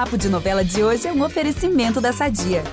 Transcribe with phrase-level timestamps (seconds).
[0.00, 2.64] Papo de Novela de hoje é um oferecimento da Sadia.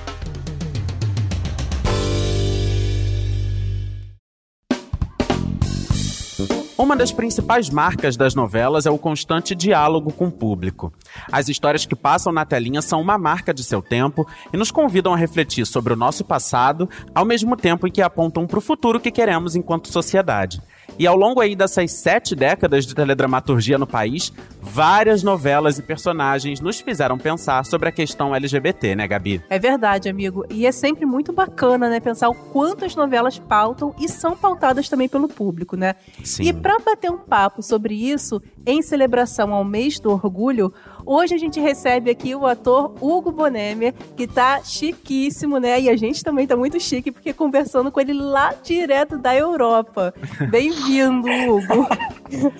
[6.78, 10.90] Uma das principais marcas das novelas é o constante diálogo com o público.
[11.30, 15.12] As histórias que passam na telinha são uma marca de seu tempo e nos convidam
[15.12, 19.00] a refletir sobre o nosso passado, ao mesmo tempo em que apontam para o futuro
[19.00, 20.60] que queremos enquanto sociedade.
[20.98, 26.60] E ao longo aí dessas sete décadas de teledramaturgia no país, várias novelas e personagens
[26.60, 29.42] nos fizeram pensar sobre a questão LGBT, né, Gabi?
[29.48, 30.44] É verdade, amigo.
[30.50, 34.88] E é sempre muito bacana, né, pensar o quanto as novelas pautam e são pautadas
[34.88, 35.94] também pelo público, né?
[36.24, 36.44] Sim.
[36.44, 40.72] E para bater um papo sobre isso, em celebração ao mês do orgulho,
[41.10, 45.80] Hoje a gente recebe aqui o ator Hugo Bonemer, que tá chiquíssimo, né?
[45.80, 50.12] E a gente também tá muito chique, porque conversando com ele lá direto da Europa.
[50.50, 51.86] Bem-vindo, Hugo.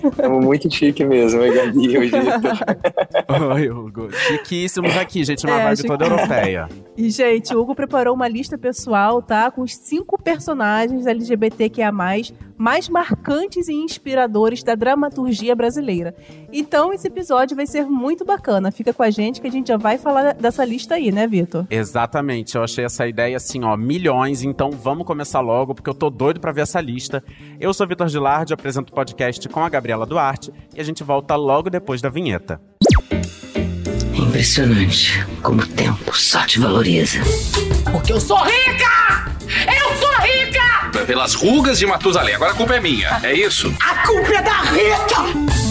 [0.03, 1.95] Estamos muito chique mesmo, hein, Gabi?
[1.99, 2.11] Hoje.
[3.53, 4.11] Oi, Hugo.
[4.11, 6.67] Chiquíssimos aqui, gente, uma É, vibe chique- toda europeia.
[6.97, 9.51] E, gente, o Hugo preparou uma lista pessoal, tá?
[9.51, 11.91] Com os cinco personagens LGBTQIA+,
[12.57, 16.15] mais marcantes e inspiradores da dramaturgia brasileira.
[16.51, 18.38] Então, esse episódio vai ser muito bacana.
[18.71, 21.65] Fica com a gente que a gente já vai falar dessa lista aí, né, Vitor?
[21.69, 26.09] Exatamente, eu achei essa ideia assim, ó, milhões, então vamos começar logo, porque eu tô
[26.09, 27.23] doido pra ver essa lista.
[27.59, 31.35] Eu sou Vitor Gilardi, apresento o podcast com a Gabriela Duarte, e a gente volta
[31.35, 32.59] logo depois da vinheta.
[34.13, 37.19] É impressionante como o tempo só te valoriza.
[37.91, 39.31] Porque eu sou rica!
[39.67, 41.05] Eu sou rica!
[41.05, 42.35] Pelas rugas de Matusalém.
[42.35, 43.73] Agora a culpa é minha, é isso?
[43.81, 45.68] A culpa é da Rita!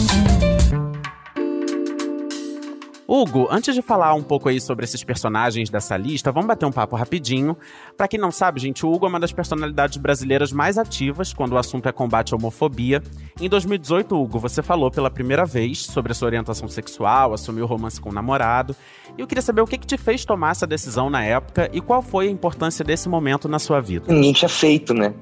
[3.10, 6.70] Hugo, antes de falar um pouco aí sobre esses personagens dessa lista, vamos bater um
[6.70, 7.56] papo rapidinho.
[7.96, 11.54] Pra quem não sabe, gente, o Hugo é uma das personalidades brasileiras mais ativas quando
[11.54, 13.02] o assunto é combate à homofobia.
[13.40, 17.98] Em 2018, Hugo, você falou pela primeira vez sobre a sua orientação sexual, assumiu romance
[17.98, 18.76] com o namorado.
[19.16, 21.80] E eu queria saber o que, que te fez tomar essa decisão na época e
[21.80, 24.12] qual foi a importância desse momento na sua vida.
[24.12, 25.14] Ninguém tinha feito, né?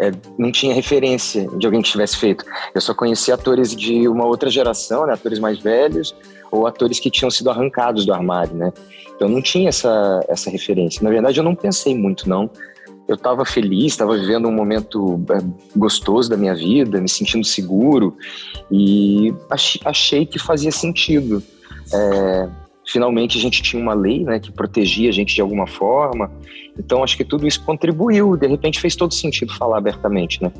[0.00, 2.44] É, não tinha referência de alguém que tivesse feito.
[2.74, 5.12] Eu só conhecia atores de uma outra geração, né?
[5.12, 6.14] atores mais velhos,
[6.50, 8.72] ou atores que tinham sido arrancados do armário, né?
[9.14, 11.02] Então não tinha essa, essa referência.
[11.02, 12.50] Na verdade, eu não pensei muito, não.
[13.06, 15.38] Eu estava feliz, estava vivendo um momento é,
[15.76, 18.16] gostoso da minha vida, me sentindo seguro,
[18.70, 21.42] e ach- achei que fazia sentido.
[21.92, 22.48] É,
[22.90, 26.30] finalmente a gente tinha uma lei né, que protegia a gente de alguma forma,
[26.78, 30.52] então acho que tudo isso contribuiu, de repente fez todo sentido falar abertamente, né?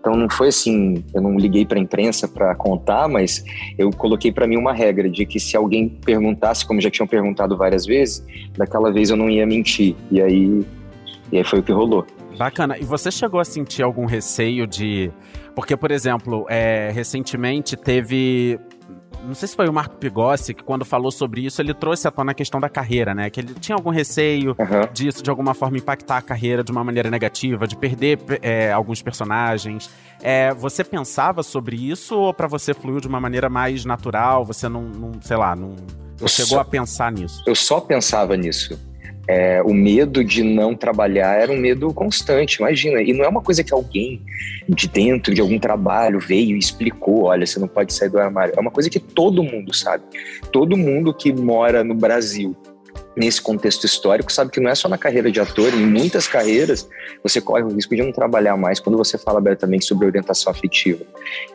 [0.00, 3.44] Então não foi assim, eu não liguei para a imprensa para contar, mas
[3.76, 7.56] eu coloquei para mim uma regra de que se alguém perguntasse, como já tinham perguntado
[7.56, 8.24] várias vezes,
[8.56, 9.96] daquela vez eu não ia mentir.
[10.10, 10.64] E aí,
[11.32, 12.06] e aí foi o que rolou.
[12.36, 12.78] Bacana.
[12.78, 15.10] E você chegou a sentir algum receio de.
[15.54, 18.60] Porque, por exemplo, é, recentemente teve.
[19.26, 22.10] Não sei se foi o Marco Pigossi que, quando falou sobre isso, ele trouxe à
[22.10, 23.28] tona a questão da carreira, né?
[23.28, 24.88] Que ele tinha algum receio Aham.
[24.92, 29.02] disso, de alguma forma, impactar a carreira de uma maneira negativa, de perder é, alguns
[29.02, 29.90] personagens.
[30.22, 34.44] É, você pensava sobre isso ou pra você fluiu de uma maneira mais natural?
[34.44, 35.76] Você não, não sei lá, não, não
[36.20, 37.42] Eu chegou só- a pensar nisso?
[37.46, 38.78] eu só pensava nisso.
[39.28, 43.02] É, o medo de não trabalhar era um medo constante, imagina.
[43.02, 44.22] E não é uma coisa que alguém
[44.68, 48.54] de dentro de algum trabalho veio e explicou: olha, você não pode sair do armário.
[48.56, 50.04] É uma coisa que todo mundo sabe.
[50.52, 52.56] Todo mundo que mora no Brasil,
[53.16, 56.88] nesse contexto histórico, sabe que não é só na carreira de ator, em muitas carreiras
[57.22, 61.04] você corre o risco de não trabalhar mais quando você fala abertamente sobre orientação afetiva.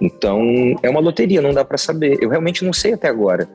[0.02, 0.42] Então,
[0.84, 2.18] é uma loteria, não dá para saber.
[2.22, 3.48] Eu realmente não sei até agora.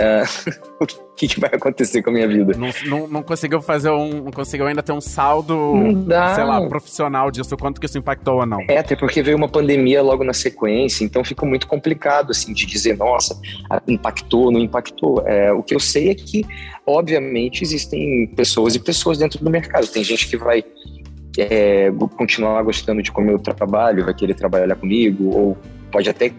[0.00, 0.22] Ah,
[0.80, 0.86] o
[1.16, 2.56] que, que vai acontecer com a minha vida.
[2.56, 4.22] Não, não, não conseguiu fazer um.
[4.22, 5.74] Não conseguiu ainda ter um saldo,
[6.34, 8.60] sei lá, profissional disso, quanto que isso impactou ou não.
[8.68, 12.64] É, até porque veio uma pandemia logo na sequência, então fica muito complicado, assim, de
[12.64, 13.40] dizer, nossa,
[13.88, 15.26] impactou, não impactou.
[15.26, 16.46] É, o que eu sei é que,
[16.86, 19.88] obviamente, existem pessoas e pessoas dentro do mercado.
[19.88, 20.64] Tem gente que vai
[21.36, 25.58] é, continuar gostando de como eu trabalho, vai querer trabalhar comigo, ou
[25.90, 26.30] pode até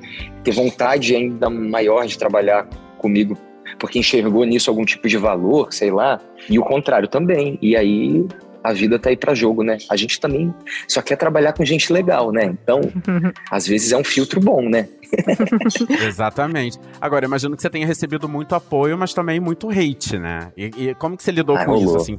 [0.43, 2.65] ter vontade ainda maior de trabalhar
[2.99, 3.37] comigo
[3.79, 7.57] porque enxergou nisso algum tipo de valor, sei lá, e o contrário também.
[7.61, 8.25] E aí
[8.63, 9.77] a vida tá aí para jogo, né?
[9.89, 10.53] A gente também
[10.87, 12.43] só quer trabalhar com gente legal, né?
[12.45, 12.81] Então,
[13.49, 14.87] às vezes é um filtro bom, né?
[16.05, 16.77] Exatamente.
[16.99, 20.51] Agora, eu imagino que você tenha recebido muito apoio, mas também muito hate, né?
[20.57, 21.85] E, e como que você lidou Ah, com rolou.
[21.85, 22.17] isso, assim?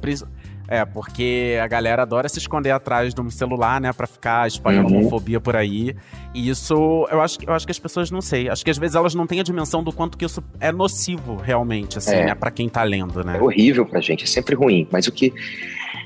[0.73, 3.91] É, porque a galera adora se esconder atrás de um celular, né?
[3.91, 4.99] Pra ficar espalhando Uhum.
[5.01, 5.93] homofobia por aí.
[6.33, 6.73] E isso,
[7.11, 8.47] eu acho, que- eu acho que as pessoas não sei.
[8.47, 11.35] Acho que às vezes elas não têm a dimensão do quanto que isso é nocivo,
[11.35, 12.25] realmente, assim, É.
[12.27, 12.35] né?
[12.35, 13.37] Pra quem tá lendo, né?
[13.37, 14.87] É horrível pra gente, é sempre ruim.
[14.89, 15.33] Mas o que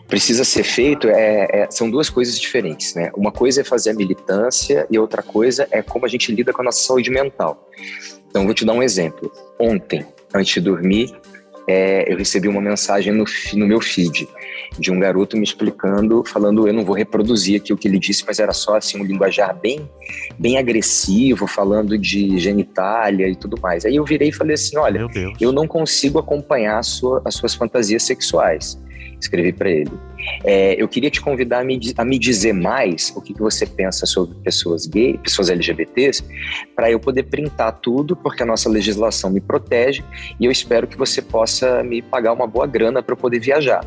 [0.08, 3.12] precisa ser feito é, é- são duas coisas diferentes, né?
[3.16, 6.64] Uma coisa é fazer a militância e outra coisa é como a gente lida com
[6.64, 7.70] a nossa saúde mental.
[8.28, 9.32] Então, vou te dar um exemplo.
[9.60, 10.04] Ontem,
[10.34, 11.14] antes de dormir,
[11.68, 14.28] é, eu recebi uma mensagem no, no meu feed
[14.80, 18.24] de um garoto me explicando, falando, eu não vou reproduzir aqui o que ele disse,
[18.26, 19.90] mas era só assim um linguajar bem,
[20.38, 23.86] bem agressivo, falando de genitália e tudo mais.
[23.86, 25.08] Aí eu virei e falei assim, olha,
[25.40, 28.80] eu não consigo acompanhar sua, as suas fantasias sexuais.
[29.20, 29.92] Escrevi para ele.
[30.44, 33.66] É, eu queria te convidar a me, a me dizer mais o que, que você
[33.66, 36.24] pensa sobre pessoas gays, pessoas LGBTs,
[36.76, 40.04] para eu poder printar tudo, porque a nossa legislação me protege
[40.40, 43.86] e eu espero que você possa me pagar uma boa grana para eu poder viajar.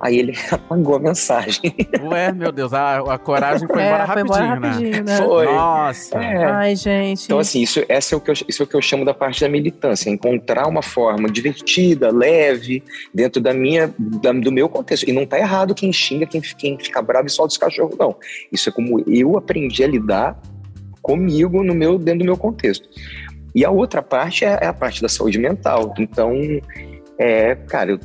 [0.00, 1.74] Aí ele apagou a mensagem.
[2.02, 5.02] Ué, meu Deus, a, a coragem foi, é, embora, foi rapidinho, embora rapidinho, né?
[5.02, 5.16] né?
[5.18, 5.44] Foi.
[5.44, 6.18] Nossa.
[6.18, 6.44] É.
[6.44, 7.24] Ai, gente.
[7.24, 9.12] Então, assim, isso, essa é o que eu, isso é o que eu chamo da
[9.12, 10.08] parte da militância.
[10.08, 12.82] Encontrar uma forma divertida, leve,
[13.12, 15.08] dentro da minha, da, do meu contexto.
[15.08, 18.16] E não tá errado quem xinga, quem, quem fica bravo e solta os cachorros, não.
[18.50, 20.40] Isso é como eu aprendi a lidar
[21.02, 22.88] comigo no meu, dentro do meu contexto.
[23.54, 25.92] E a outra parte é, é a parte da saúde mental.
[25.98, 26.32] Então,
[27.18, 28.00] é, cara, eu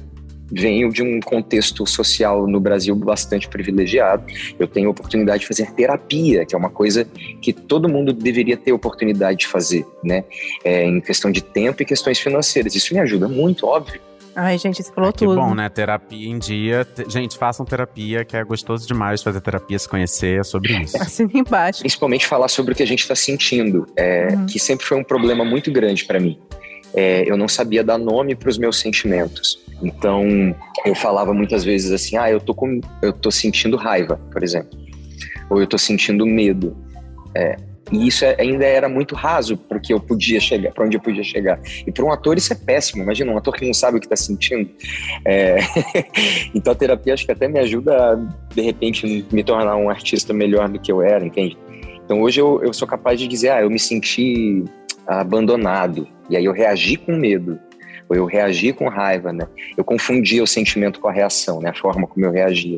[0.51, 4.25] venho de um contexto social no Brasil bastante privilegiado.
[4.59, 7.05] Eu tenho a oportunidade de fazer terapia, que é uma coisa
[7.41, 10.23] que todo mundo deveria ter oportunidade de fazer, né?
[10.63, 12.75] É, em questão de tempo e questões financeiras.
[12.75, 13.99] Isso me ajuda muito, óbvio.
[14.35, 15.29] Ai, gente, você falou Ai, que tudo.
[15.29, 15.69] Que bom, né?
[15.69, 16.85] Terapia em dia.
[17.07, 21.01] Gente, façam terapia, que é gostoso demais fazer terapia, se conhecer, é sobre isso.
[21.01, 21.79] Assim embaixo.
[21.79, 24.45] Principalmente falar sobre o que a gente está sentindo, é, uhum.
[24.45, 26.37] que sempre foi um problema muito grande para mim.
[26.95, 29.59] É, eu não sabia dar nome para os meus sentimentos.
[29.83, 30.55] Então,
[30.85, 34.79] eu falava muitas vezes assim: "Ah, eu tô com eu tô sentindo raiva", por exemplo.
[35.49, 36.75] Ou eu tô sentindo medo.
[37.35, 37.57] É,
[37.91, 41.23] e isso é, ainda era muito raso porque eu podia chegar, para onde eu podia
[41.23, 41.59] chegar.
[41.85, 43.03] E para um ator isso é péssimo.
[43.03, 44.69] Imagina um ator que não sabe o que está sentindo.
[45.23, 45.57] É...
[46.55, 48.15] então a terapia acho que até me ajuda a,
[48.53, 51.57] de repente, me tornar um artista melhor do que eu era, entende?
[52.03, 54.63] Então hoje eu, eu sou capaz de dizer, ah, eu me senti
[55.07, 56.07] abandonado.
[56.29, 57.59] E aí eu reagi com medo
[58.07, 59.47] ou eu reagi com raiva, né?
[59.75, 61.69] Eu confundia o sentimento com a reação, né?
[61.69, 62.77] A forma como eu reagia.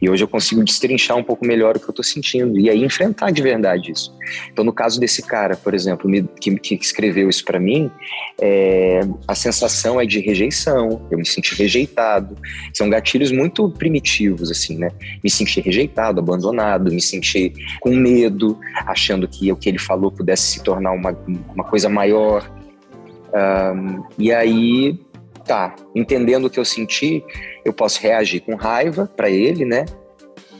[0.00, 2.82] E hoje eu consigo destrinchar um pouco melhor o que eu estou sentindo e aí
[2.84, 4.16] enfrentar de verdade isso.
[4.52, 7.90] Então, no caso desse cara, por exemplo, que, que escreveu isso para mim,
[8.40, 11.06] é, a sensação é de rejeição.
[11.10, 12.36] Eu me senti rejeitado.
[12.72, 14.90] São gatilhos muito primitivos, assim, né?
[15.22, 20.52] Me senti rejeitado, abandonado, me senti com medo, achando que o que ele falou pudesse
[20.52, 21.16] se tornar uma,
[21.54, 22.59] uma coisa maior.
[23.34, 24.98] Um, e aí,
[25.46, 27.24] tá, entendendo o que eu senti,
[27.64, 29.84] eu posso reagir com raiva para ele, né?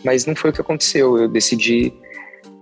[0.04, 1.18] Mas não foi o que aconteceu.
[1.18, 1.92] Eu decidi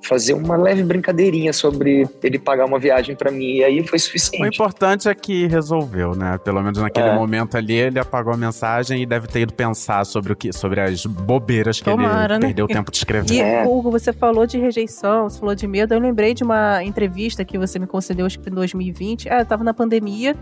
[0.02, 4.42] fazer uma leve brincadeirinha sobre ele pagar uma viagem para mim e aí foi suficiente.
[4.42, 6.38] O importante é que resolveu, né?
[6.38, 7.14] Pelo menos naquele é.
[7.14, 10.80] momento ali ele apagou a mensagem e deve ter ido pensar sobre o que, sobre
[10.80, 12.46] as bobeiras que Tomara, ele né?
[12.46, 13.34] perdeu o tempo de escrever.
[13.34, 13.64] E é.
[13.66, 15.92] Hugo, você falou de rejeição, você falou de medo.
[15.92, 19.28] Eu lembrei de uma entrevista que você me concedeu acho que em 2020.
[19.28, 20.34] É, eu tava na pandemia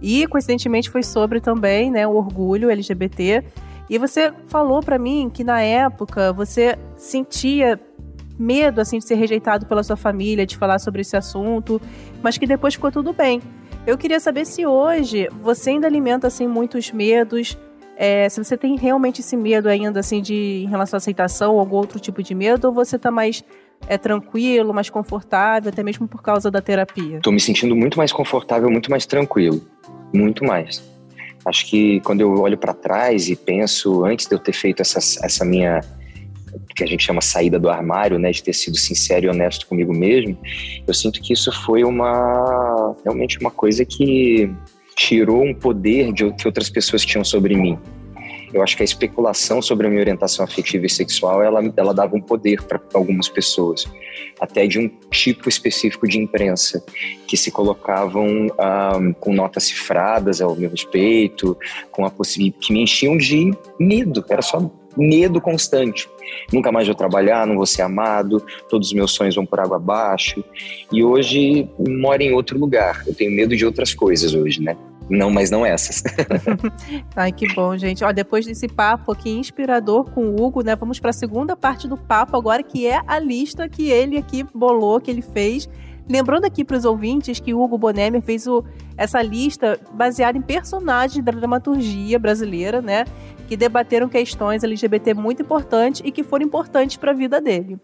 [0.00, 3.44] e coincidentemente foi sobre também, né, o orgulho LGBT.
[3.88, 7.78] E você falou para mim que na época você sentia
[8.40, 11.80] medo assim de ser rejeitado pela sua família, de falar sobre esse assunto,
[12.22, 13.40] mas que depois ficou tudo bem.
[13.86, 17.58] Eu queria saber se hoje você ainda alimenta assim muitos medos,
[17.96, 21.60] é, se você tem realmente esse medo ainda assim de em relação à aceitação ou
[21.60, 23.44] algum outro tipo de medo, ou você está mais
[23.86, 27.16] é tranquilo, mais confortável, até mesmo por causa da terapia?
[27.16, 29.60] Estou me sentindo muito mais confortável, muito mais tranquilo,
[30.12, 30.82] muito mais.
[31.44, 34.98] Acho que quando eu olho para trás e penso antes de eu ter feito essa,
[35.24, 35.80] essa minha
[36.74, 39.92] que a gente chama saída do armário, né, de ter sido sincero e honesto comigo
[39.92, 40.38] mesmo,
[40.86, 44.50] eu sinto que isso foi uma realmente uma coisa que
[44.96, 47.78] tirou um poder de que outras pessoas tinham sobre mim.
[48.52, 52.16] Eu acho que a especulação sobre a minha orientação afetiva e sexual, ela, ela dava
[52.16, 53.86] um poder para algumas pessoas,
[54.40, 56.84] até de um tipo específico de imprensa,
[57.28, 58.48] que se colocavam
[59.20, 61.56] com notas cifradas ao meu respeito,
[61.92, 64.24] com a possibilidade que me enchiam de medo.
[64.28, 66.08] Era só medo constante.
[66.52, 69.76] Nunca mais vou trabalhar, não vou ser amado, todos os meus sonhos vão por água
[69.76, 70.44] abaixo.
[70.92, 73.02] E hoje moro em outro lugar.
[73.06, 74.76] Eu tenho medo de outras coisas hoje, né?
[75.10, 76.04] Não, mas não essas.
[77.16, 78.04] Ai, que bom, gente.
[78.04, 80.76] Ó, depois desse papo aqui inspirador com o Hugo, né?
[80.76, 84.44] Vamos para a segunda parte do papo agora, que é a lista que ele aqui
[84.54, 85.68] bolou, que ele fez.
[86.08, 88.64] Lembrando aqui para os ouvintes que o Hugo Bonemer fez o,
[88.96, 93.04] essa lista baseada em personagens da dramaturgia brasileira, né?
[93.50, 97.80] Que debateram questões LGBT muito importantes e que foram importantes para a vida dele.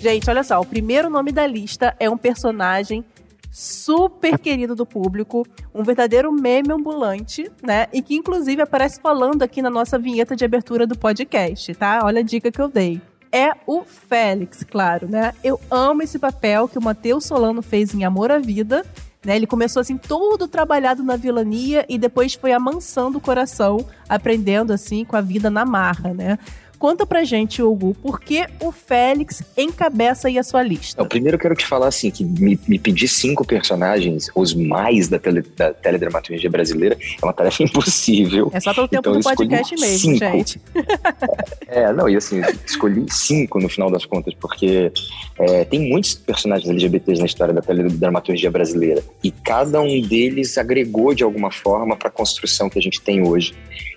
[0.00, 3.04] Gente, olha só, o primeiro nome da lista é um personagem
[3.50, 5.44] super querido do público,
[5.74, 7.88] um verdadeiro meme ambulante, né?
[7.92, 12.02] E que inclusive aparece falando aqui na nossa vinheta de abertura do podcast, tá?
[12.04, 13.02] Olha a dica que eu dei.
[13.32, 15.34] É o Félix, claro, né?
[15.42, 18.86] Eu amo esse papel que o Matheus Solano fez em Amor à Vida
[19.26, 19.34] Né?
[19.34, 25.04] Ele começou assim todo trabalhado na vilania e depois foi amansando o coração, aprendendo assim
[25.04, 26.38] com a vida na marra, né?
[26.78, 31.02] Conta pra gente, Hugo, por que o Félix encabeça aí a sua lista?
[31.02, 35.08] O primeiro eu quero te falar assim, que me, me pedir cinco personagens, os mais
[35.08, 38.50] da, tele, da teledramaturgia brasileira, é uma tarefa impossível.
[38.52, 40.18] É só pelo tempo Então, do eu podcast mesmo, cinco.
[40.18, 40.60] gente.
[41.68, 44.90] É, não, e assim, escolhi cinco no final das contas, porque
[45.38, 51.12] é, tem muitos personagens LGBTs na história da teledramaturgia brasileira, e cada um deles agregou
[51.12, 53.52] de alguma forma para a construção que a gente tem hoje,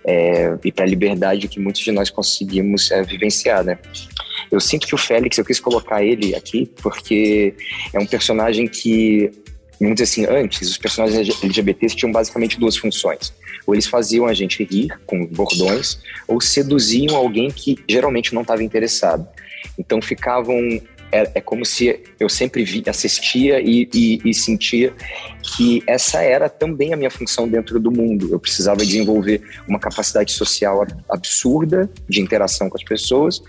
[0.06, 3.78] é, e para a liberdade que muitos de nós conseguimos é, vivenciar, né?
[4.52, 7.54] Eu sinto que o Félix, eu quis colocar ele aqui, porque
[7.94, 9.30] é um personagem que,
[9.80, 13.34] vamos dizer assim, antes, os personagens LGBTs tinham basicamente duas funções.
[13.68, 18.64] Ou eles faziam a gente rir com bordões, ou seduziam alguém que geralmente não estava
[18.64, 19.28] interessado.
[19.78, 20.58] Então ficavam.
[21.12, 24.94] É, é como se eu sempre vi, assistia e, e, e sentia
[25.56, 28.30] que essa era também a minha função dentro do mundo.
[28.32, 33.42] Eu precisava desenvolver uma capacidade social ab- absurda de interação com as pessoas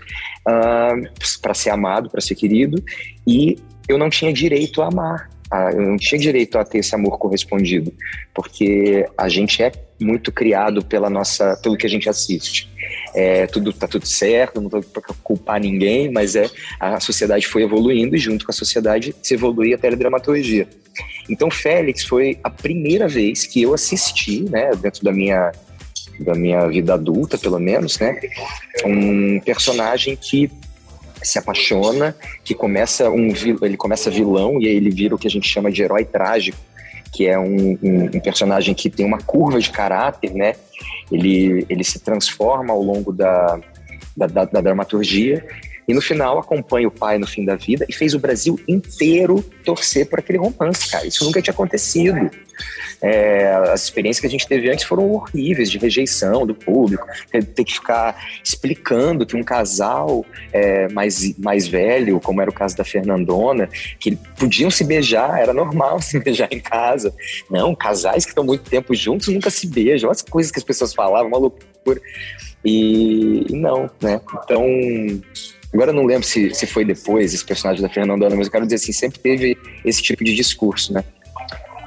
[0.43, 2.83] para ser amado, para ser querido,
[3.27, 5.29] e eu não tinha direito a amar.
[5.73, 7.93] Eu não tinha direito a ter esse amor correspondido,
[8.33, 12.69] porque a gente é muito criado pela nossa, pelo que a gente assiste.
[13.13, 17.63] É, tudo tá tudo certo, não estou para culpar ninguém, mas é a sociedade foi
[17.63, 20.67] evoluindo e junto com a sociedade se evolui a teledramaturgia.
[21.29, 25.51] Então Félix foi a primeira vez que eu assisti, né, dentro da minha
[26.19, 28.19] da minha vida adulta, pelo menos, né,
[28.85, 30.51] um personagem que
[31.23, 33.29] se apaixona, que começa um
[33.61, 36.57] ele começa vilão e aí ele vira o que a gente chama de herói trágico,
[37.11, 40.55] que é um, um- um personagem que tem uma curva de caráter, né?
[41.11, 43.59] Ele, ele se transforma ao longo da,
[44.15, 45.45] da, da- da dramaturgia
[45.87, 49.43] e no final acompanha o pai no fim da vida e fez o Brasil inteiro
[49.63, 51.05] torcer por aquele romance, cara.
[51.05, 52.29] Isso nunca tinha acontecido.
[53.01, 57.63] É, as experiências que a gente teve antes foram horríveis, de rejeição do público, ter,
[57.63, 60.23] que ficar explicando que um casal
[60.53, 63.67] é, mais, mais velho, como era o caso da Fernandona,
[63.99, 67.13] que podiam se beijar, era normal se beijar em casa.
[67.49, 70.09] Não, casais que estão muito tempo juntos nunca se beijam.
[70.09, 71.99] Olha as coisas que as pessoas falavam, uma loucura.
[72.63, 74.21] E, e não, né?
[74.43, 74.63] Então,
[75.73, 78.65] agora eu não lembro se, se foi depois esse personagem da Fernandona, mas eu quero
[78.65, 81.03] dizer assim, sempre teve esse tipo de discurso, né?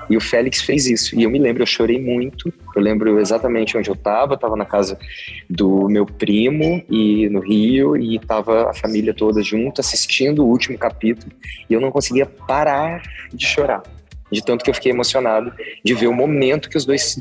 [0.09, 1.19] E o Félix fez isso.
[1.19, 2.53] E eu me lembro, eu chorei muito.
[2.75, 4.35] Eu lembro exatamente onde eu estava.
[4.35, 4.99] Estava na casa
[5.49, 10.77] do meu primo e no Rio e estava a família toda junto assistindo o último
[10.77, 11.33] capítulo.
[11.69, 13.83] E eu não conseguia parar de chorar,
[14.31, 17.19] de tanto que eu fiquei emocionado de ver o momento que os dois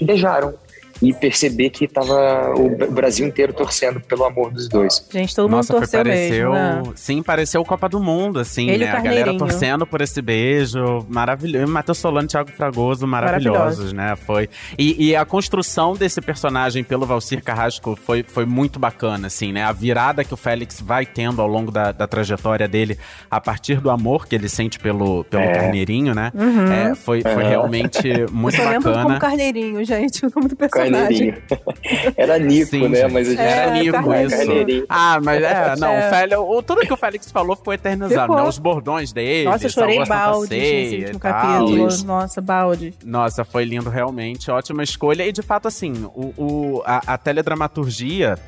[0.00, 0.54] beijaram
[1.02, 5.06] e perceber que estava o Brasil inteiro torcendo pelo amor dos dois.
[5.10, 6.92] Gente, todo Nossa, mundo torceu pareceu, mesmo, né?
[6.94, 8.90] sim, pareceu Copa do Mundo, assim, Ele né?
[8.92, 11.70] A galera torcendo por esse beijo, maravilhoso.
[11.70, 14.14] Matheus Solano e Thiago Fragoso, maravilhosos, né?
[14.16, 14.48] Foi.
[14.78, 19.62] E, e a construção desse personagem pelo Valcir Carrasco foi, foi muito bacana, assim, né?
[19.64, 22.98] A virada que o Félix vai tendo ao longo da, da trajetória dele,
[23.30, 25.52] a partir do amor que ele sente pelo, pelo É.
[25.52, 26.32] Carneirinho, né?
[26.34, 26.72] Uhum.
[26.72, 27.48] É, foi, foi Aham.
[27.48, 29.18] realmente muito Eu só lembro como bacana.
[29.20, 30.85] Carneirinho, gente, o nome do personagem.
[30.92, 31.42] Carneirinho.
[32.16, 33.08] Era Nico, Sim, né?
[33.08, 34.36] Mas a gente Era Nico isso.
[34.36, 34.86] Carneirinho.
[34.88, 36.06] Ah, mas é, não, É.
[36.06, 38.36] o Félix, o, tudo que o Félix falou ficou eternizado, Ficou.
[38.36, 38.42] né?
[38.48, 41.88] Os bordões dele, Nossa, eu chorei balde nesse último capítulo.
[41.88, 42.06] Isso.
[42.06, 42.94] Nossa, balde.
[43.04, 45.26] Nossa, foi lindo realmente, ótima escolha.
[45.26, 48.38] E de fato, assim, o, o- a, a teledramaturgia,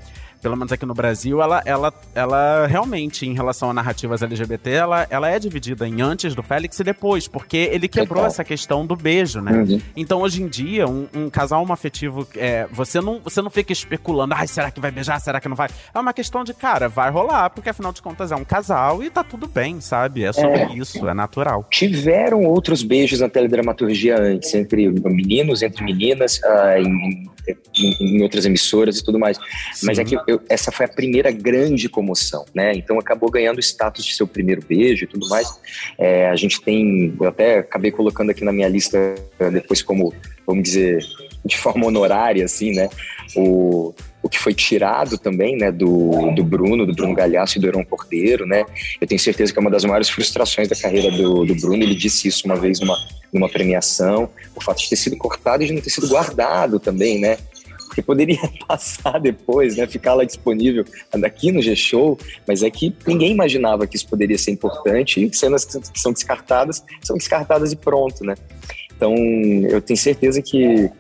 [0.41, 5.07] pelo menos aqui no Brasil, ela, ela, ela realmente, em relação a narrativas LGBT, ela,
[5.11, 8.95] ela é dividida em antes do Félix e depois, porque ele quebrou essa questão do
[8.97, 9.53] beijo, né?
[9.53, 9.81] Uhum.
[9.97, 14.35] Então, hoje em dia, um, um casal homoafetivo, é, você, não, você não fica especulando,
[14.35, 15.69] ai, será que vai beijar, será que não vai?
[15.95, 19.11] É uma questão de, cara, vai rolar, porque afinal de contas é um casal e
[19.11, 20.25] tá tudo bem, sabe?
[20.25, 21.67] É sobre isso, é natural.
[21.71, 27.29] Tiveram outros beijos na teledramaturgia antes, entre meninos, entre meninas, ah, em,
[27.79, 29.39] em- em outras emissoras e tudo mais.
[29.83, 30.03] Mas Sim.
[30.03, 32.75] é que eu- essa foi a primeira grande comoção, né?
[32.75, 35.49] Então acabou ganhando o status de seu primeiro beijo e tudo mais.
[35.97, 39.15] É, a gente tem, eu até acabei colocando aqui na minha lista
[39.51, 40.13] depois como,
[40.47, 41.03] vamos dizer,
[41.43, 42.91] de forma honorária, assim, né?
[43.35, 47.67] O, o que foi tirado também, né, do, do Bruno, do Bruno Galhaço e do
[47.67, 48.67] Heron Cordeiro, né?
[49.01, 51.83] Eu tenho certeza que é uma das maiores frustrações da carreira do, do Bruno.
[51.83, 52.99] Ele disse isso uma vez numa,
[53.33, 57.19] numa premiação, o fato de ter sido cortado e de não ter sido guardado também,
[57.19, 57.39] né?
[58.03, 59.87] Poderia passar depois, né?
[59.87, 60.85] Ficar lá disponível
[61.25, 65.65] aqui no G-Show, mas é que ninguém imaginava que isso poderia ser importante e cenas
[65.65, 68.35] que são descartadas, são descartadas e pronto, né?
[68.97, 69.15] Então,
[69.71, 70.91] eu tenho certeza que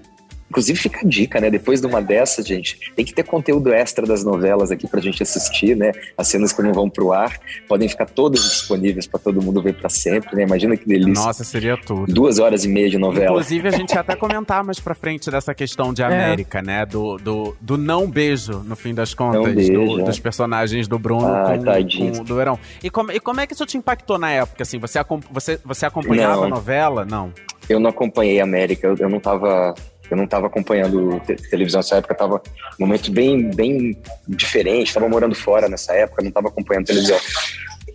[0.51, 1.51] Inclusive fica a dica, né?
[1.51, 5.23] Depois de uma dessa, gente, tem que ter conteúdo extra das novelas aqui pra gente
[5.23, 5.93] assistir, né?
[6.17, 7.39] As cenas que não vão pro ar
[7.69, 10.43] podem ficar todas disponíveis para todo mundo ver para sempre, né?
[10.45, 11.13] Imagina que delícia.
[11.25, 12.13] Nossa, seria tudo.
[12.13, 13.27] Duas horas e meia de novela.
[13.27, 16.63] Inclusive, a gente ia até comentar mais pra frente dessa questão de América, é.
[16.63, 16.87] né?
[16.87, 20.05] Do, do, do não beijo, no fim das contas, beijo, do, é.
[20.05, 22.59] dos personagens do Bruno ah, com, com, do Verão.
[22.83, 24.79] E como, e como é que isso te impactou na época, assim?
[24.79, 24.99] Você,
[25.31, 26.45] você, você acompanhava não.
[26.45, 27.05] a novela?
[27.05, 27.33] Não.
[27.69, 29.75] Eu não acompanhei a América, eu, eu não tava
[30.11, 32.43] eu não estava acompanhando te televisão nessa época, estava
[32.79, 33.97] num momento bem, bem
[34.27, 37.19] diferente, estava morando fora nessa época, não estava acompanhando televisão.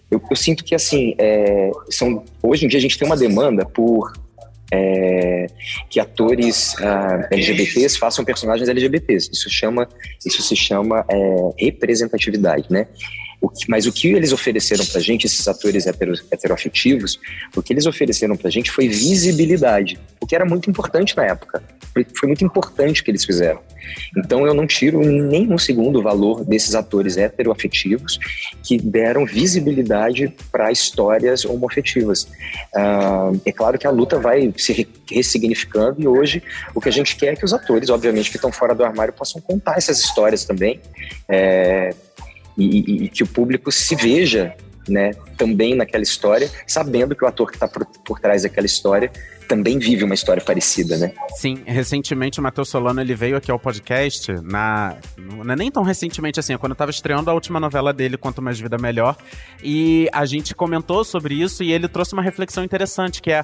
[0.10, 3.65] Eu, eu, sinto que, assim, é, são, hoje em dia a gente tem uma demanda
[3.65, 4.13] por
[4.72, 5.48] é,
[5.89, 9.29] que atores uh, LGBTs façam personagens LGBTs.
[9.32, 9.88] Isso chama,
[10.25, 12.88] isso se chama é, representatividade, né?
[13.44, 17.20] O que, mas o que eles ofereceram pra gente, esses atores hetero, heteroafetivos,
[17.54, 21.62] o que eles ofereceram pra gente foi visibilidade, o que era muito importante na época.
[21.94, 23.60] Foi, muito importante que eles fizeram.
[24.18, 28.18] Então eu não tiro nem um segundo o valor desses atores heteroafetivos
[28.64, 32.24] que deram visibilidade para histórias homoafetivas.
[32.74, 36.42] Uh, é claro que a luta vai se ressignificando e hoje
[36.74, 39.14] o que a gente quer é que os atores, obviamente, que estão fora do armário
[39.14, 40.80] possam contar essas histórias também.
[41.30, 41.94] É,
[42.57, 44.55] e, e, que o público se veja
[44.88, 49.12] né, também naquela história, sabendo que o ator que está por, por trás daquela história
[49.48, 51.13] também vive uma história parecida, né?
[51.36, 55.83] Sim, recentemente o Matheus Solano ele veio aqui ao podcast, na, não é nem tão
[55.83, 59.15] recentemente assim, é quando eu tava estreando a última novela dele, Quanto Mais Vida Melhor,
[59.63, 63.43] e a gente comentou sobre isso e ele trouxe uma reflexão interessante, que é,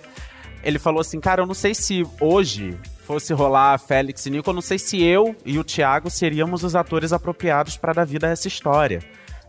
[0.63, 2.75] ele falou assim, cara, eu não sei se hoje
[3.09, 6.75] fosse rolar Félix e Nico, eu não sei se eu e o Thiago seríamos os
[6.75, 8.99] atores apropriados para dar vida a essa história.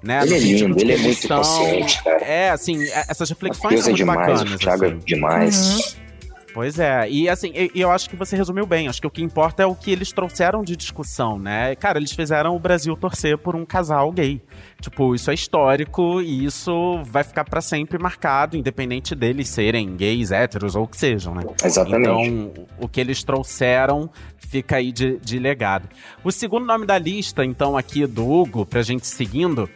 [0.02, 0.22] Né?
[0.22, 2.24] Ele é lindo, ele é muito consciente, cara.
[2.24, 4.54] É, assim, é, essas reflexões são é muito demais, bacanas.
[4.54, 4.94] O Thiago assim.
[4.94, 5.94] é demais.
[5.94, 6.09] Uhum.
[6.52, 8.88] Pois é, e assim, e, eu acho que você resumiu bem.
[8.88, 11.75] Acho que o que importa é o que eles trouxeram de discussão, né?
[11.76, 14.40] Cara, eles fizeram o Brasil torcer por um casal gay.
[14.80, 20.33] Tipo, isso é histórico e isso vai ficar para sempre marcado, independente deles serem gays,
[20.33, 21.42] héteros ou o que sejam, né?
[21.62, 22.28] Exatamente.
[22.28, 25.89] Então, o que eles trouxeram fica aí de, de legado.
[26.25, 29.69] O segundo nome da lista, então, aqui do Hugo, pra gente seguindo,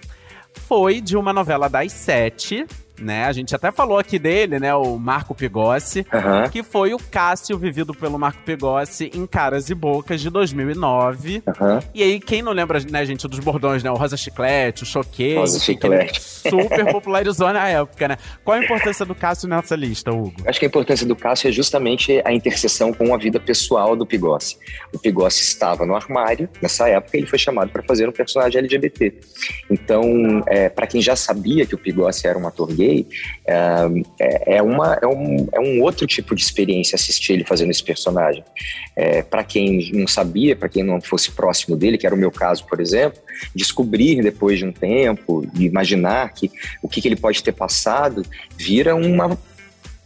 [0.67, 2.67] foi de uma novela das sete,
[2.99, 3.25] né?
[3.25, 4.75] A gente até falou aqui dele, né?
[4.75, 6.51] O Marco Pigossi, uhum.
[6.51, 11.43] que foi o Cássio vivido pelo Marco Pigossi em Caras e Bocas de 2009.
[11.47, 11.81] Uhum.
[11.95, 13.91] E aí, quem não lembra, né, gente, dos bordões, né?
[13.91, 15.37] O Rosa Chiclete, o Choquei.
[15.37, 16.21] Rosa Chiclete.
[16.21, 18.17] Super popularizou na época, né?
[18.45, 20.35] Qual a importância do Cássio nessa lista, Hugo?
[20.47, 24.07] Acho que a importância do Cássio é justamente a interseção com a vida pessoal do
[24.07, 24.57] Pigossi.
[24.93, 29.15] O Pigossi estava no armário, nessa época, ele foi chamado para fazer um personagem LGBT.
[29.71, 33.07] Então, é, para quem já sabia que o Pigossi era um ator gay, gay,
[33.47, 37.83] é, é, uma, é, um, é um outro tipo de experiência assistir ele fazendo esse
[37.83, 38.44] personagem.
[38.97, 42.31] É, para quem não sabia, para quem não fosse próximo dele, que era o meu
[42.31, 43.20] caso, por exemplo,
[43.55, 46.51] descobrir depois de um tempo, imaginar que
[46.83, 48.23] o que, que ele pode ter passado,
[48.57, 49.38] vira uma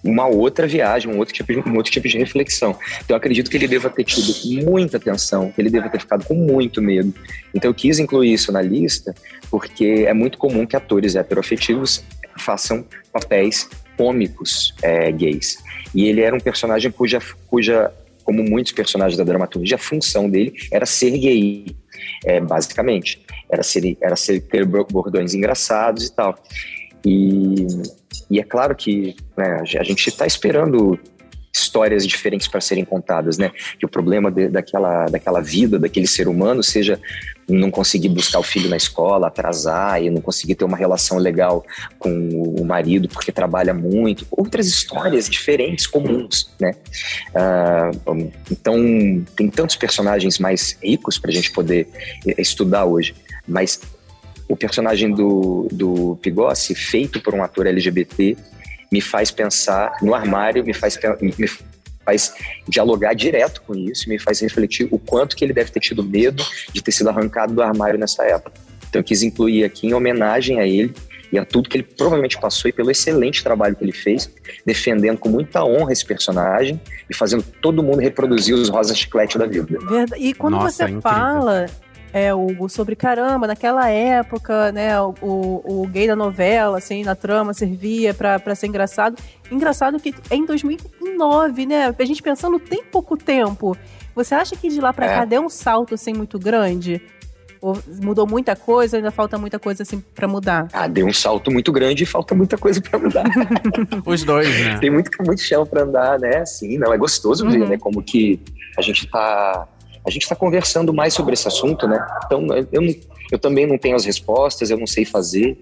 [0.02, 2.70] uma outra viagem, um outro tipo de, um outro tipo de reflexão.
[3.00, 6.24] Então, eu acredito que ele deva ter tido muita atenção, que ele deva ter ficado
[6.24, 7.12] com muito medo.
[7.54, 9.14] Então, eu quis incluir isso na lista,
[9.50, 12.04] porque é muito comum que atores heteroafetivos
[12.38, 15.58] façam papéis cômicos é, gays.
[15.94, 20.54] E ele era um personagem cuja, cuja, como muitos personagens da dramaturgia, a função dele
[20.70, 21.66] era ser gay,
[22.24, 23.20] é, basicamente.
[23.50, 26.38] Era ser, era ser ter bordões engraçados e tal.
[27.04, 27.66] E,
[28.30, 30.98] e é claro que né, a gente está esperando
[31.52, 33.50] histórias diferentes para serem contadas, né?
[33.78, 37.00] Que o problema de, daquela, daquela vida, daquele ser humano, seja
[37.48, 41.64] não conseguir buscar o filho na escola, atrasar e não conseguir ter uma relação legal
[41.98, 44.26] com o marido porque trabalha muito.
[44.30, 46.72] Outras histórias diferentes, comuns, né?
[47.30, 48.76] Uh, então,
[49.34, 51.88] tem tantos personagens mais ricos para a gente poder
[52.36, 53.14] estudar hoje,
[53.46, 53.80] mas
[54.48, 58.36] o personagem do, do Pigossi, feito por um ator LGBT,
[58.90, 61.48] me faz pensar no armário, me faz, me
[62.04, 62.34] faz
[62.66, 66.44] dialogar direto com isso, me faz refletir o quanto que ele deve ter tido medo
[66.72, 68.52] de ter sido arrancado do armário nessa época.
[68.88, 70.94] Então eu quis incluir aqui em homenagem a ele
[71.30, 74.30] e a tudo que ele provavelmente passou e pelo excelente trabalho que ele fez,
[74.64, 79.46] defendendo com muita honra esse personagem e fazendo todo mundo reproduzir os rosas chiclete da
[79.46, 79.78] vida.
[79.78, 80.14] Verdade.
[80.16, 81.66] E quando Nossa, você é fala
[82.12, 87.52] é, Hugo, sobre caramba, naquela época, né, o, o, gay da novela, assim, na trama,
[87.52, 89.16] servia pra, pra ser engraçado.
[89.50, 91.94] Engraçado que é em 2009, né?
[91.96, 93.76] A gente pensando, tem pouco tempo.
[94.14, 95.14] Você acha que de lá pra é.
[95.16, 97.00] cá deu um salto, assim, muito grande?
[97.60, 100.68] Ou mudou muita coisa, ainda falta muita coisa assim para mudar?
[100.72, 103.24] Ah, deu um salto muito grande e falta muita coisa para mudar.
[104.06, 104.78] Os dois, né?
[104.78, 106.44] Tem muito, muito chão para andar, né?
[106.46, 107.50] Sim, não, é gostoso uhum.
[107.50, 107.76] ver, né?
[107.76, 108.40] Como que
[108.76, 109.66] a gente está
[110.06, 112.04] a gente está conversando mais sobre esse assunto, né?
[112.24, 112.94] Então, eu, não,
[113.30, 115.58] eu também não tenho as respostas, eu não sei fazer.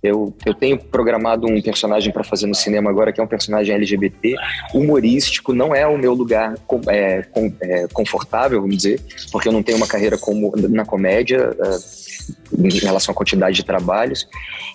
[0.00, 3.74] Eu, eu tenho programado um personagem para fazer no cinema agora, que é um personagem
[3.74, 4.36] LGBT,
[4.72, 9.00] humorístico, não é o meu lugar com, é, com, é, confortável, vamos dizer,
[9.32, 13.64] porque eu não tenho uma carreira como, na comédia uh, em relação à quantidade de
[13.64, 14.28] trabalhos.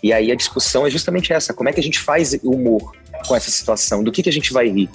[0.04, 2.92] E aí a discussão é justamente essa: como é que a gente faz humor
[3.26, 4.04] com essa situação?
[4.04, 4.90] Do que, que a gente vai rir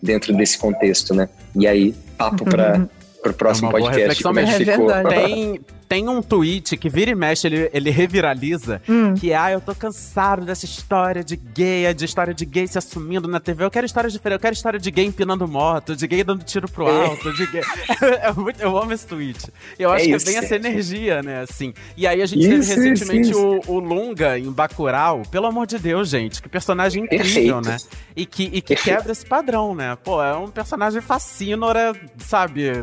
[0.00, 1.28] dentro desse contexto, né?
[1.56, 4.22] E aí, papo para uhum pro próximo é podcast.
[4.22, 4.88] Como é que ficou?
[5.08, 5.60] Tem,
[5.92, 9.12] tem um tweet que vira e mexe, ele, ele reviraliza, hum.
[9.12, 12.78] que é, ah, eu tô cansado dessa história de gay, de história de gay se
[12.78, 13.62] assumindo na TV.
[13.62, 16.66] Eu quero história diferente, eu quero história de gay empinando moto, de gay dando tiro
[16.66, 17.04] pro é.
[17.04, 17.32] alto, é.
[17.32, 17.60] de gay.
[18.00, 19.52] eu, eu, amo esse tweet.
[19.78, 21.74] Eu acho é que é bem essa energia, né, assim.
[21.94, 23.70] E aí a gente isso, teve recentemente isso, isso.
[23.70, 25.24] O, o Lunga em Bacurau.
[25.30, 27.68] Pelo amor de Deus, gente, que personagem incrível, Perfeito.
[27.68, 27.76] né?
[28.16, 29.94] E que, e que quebra esse padrão, né?
[30.02, 32.82] Pô, é um personagem fascínora, sabe?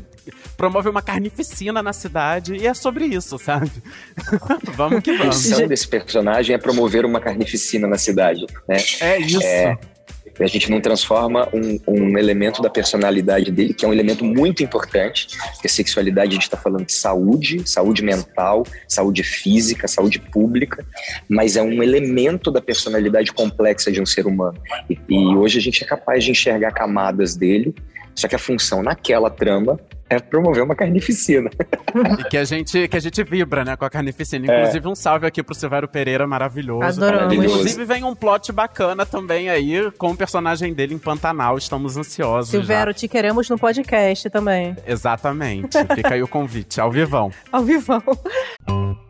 [0.56, 3.72] Promove uma carnificina na cidade e é sobre sobre isso, sabe?
[4.76, 5.46] vamos que vamos.
[5.46, 8.78] A missão desse personagem é promover uma carnificina na cidade, né?
[9.00, 9.42] É isso.
[9.42, 9.78] É,
[10.40, 14.64] a gente não transforma um, um, elemento da personalidade dele, que é um elemento muito
[14.64, 20.86] importante, porque sexualidade a gente está falando de saúde, saúde mental, saúde física, saúde pública,
[21.28, 24.58] mas é um elemento da personalidade complexa de um ser humano.
[24.90, 27.76] E, e hoje a gente é capaz de enxergar camadas dele,
[28.16, 29.78] só que a função naquela trama
[30.10, 31.50] é promover uma carnificina.
[32.20, 34.52] E que a gente, que a gente vibra, né, com a carnificina.
[34.52, 34.60] É.
[34.60, 34.90] Inclusive, é.
[34.90, 37.04] um salve aqui pro Silvério Pereira, maravilhoso.
[37.04, 37.34] Adoramos.
[37.34, 41.58] Inclusive, vem um plot bacana também aí, com o personagem dele em Pantanal.
[41.58, 42.50] Estamos ansiosos.
[42.50, 44.76] Silvério, te queremos no podcast também.
[44.88, 45.78] Exatamente.
[45.96, 47.32] Fica aí o convite, ao vivão.
[47.52, 48.02] Ao vivão.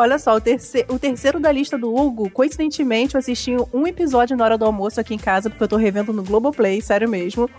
[0.00, 4.34] Olha só, o, terce o terceiro da lista do Hugo, coincidentemente, eu assisti um episódio
[4.34, 7.50] na hora do almoço aqui em casa, porque eu tô revendo no Globoplay, sério mesmo.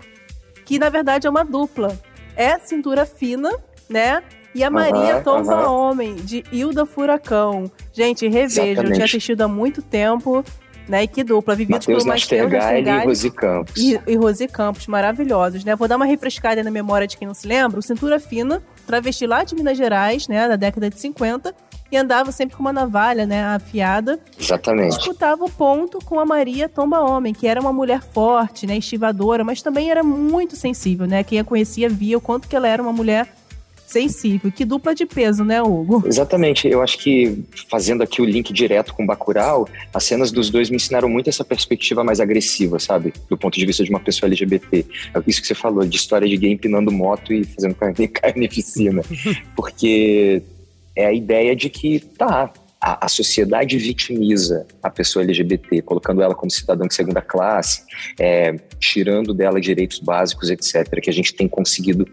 [0.64, 1.96] Que na verdade é uma dupla.
[2.34, 3.48] É Cintura Fina,
[3.88, 4.24] né?
[4.52, 5.72] E a Maria uhum, Tomba uhum.
[5.72, 7.70] Homem, de Hilda Furacão.
[7.92, 10.44] Gente, revejo, eu tinha assistido há muito tempo,
[10.88, 11.04] né?
[11.04, 13.76] E que dupla, vividos pelo Matheus Nastergalli e Rosi Campos.
[13.76, 15.76] E, e Rosi Campos, maravilhosos, né?
[15.76, 17.78] Vou dar uma refrescada na memória de quem não se lembra.
[17.78, 20.48] O Cintura Fina, travesti lá de Minas Gerais, né?
[20.48, 21.54] Da década de 50
[21.92, 24.18] e andava sempre com uma navalha, né, afiada.
[24.40, 24.96] Exatamente.
[24.96, 29.44] Disputava o ponto com a Maria Tomba Homem, que era uma mulher forte, né, estivadora,
[29.44, 31.22] mas também era muito sensível, né?
[31.22, 33.28] Quem a conhecia via o quanto que ela era uma mulher
[33.92, 34.50] sensível.
[34.50, 36.02] Que dupla de peso, né, Hugo?
[36.06, 36.66] Exatamente.
[36.66, 40.76] Eu acho que, fazendo aqui o link direto com Bacurau, as cenas dos dois me
[40.76, 43.12] ensinaram muito essa perspectiva mais agressiva, sabe?
[43.28, 44.86] Do ponto de vista de uma pessoa LGBT.
[45.14, 49.02] É isso que você falou, de história de gay empinando moto e fazendo carne, carnificina.
[49.54, 50.42] Porque
[50.94, 56.34] é a ideia de que, tá, a, a, sociedade vitimiza a pessoa LGBT, colocando ela
[56.34, 57.84] como cidadã de segunda classe,
[58.18, 62.06] é, tirando dela direitos básicos, etc., que a gente tem conseguido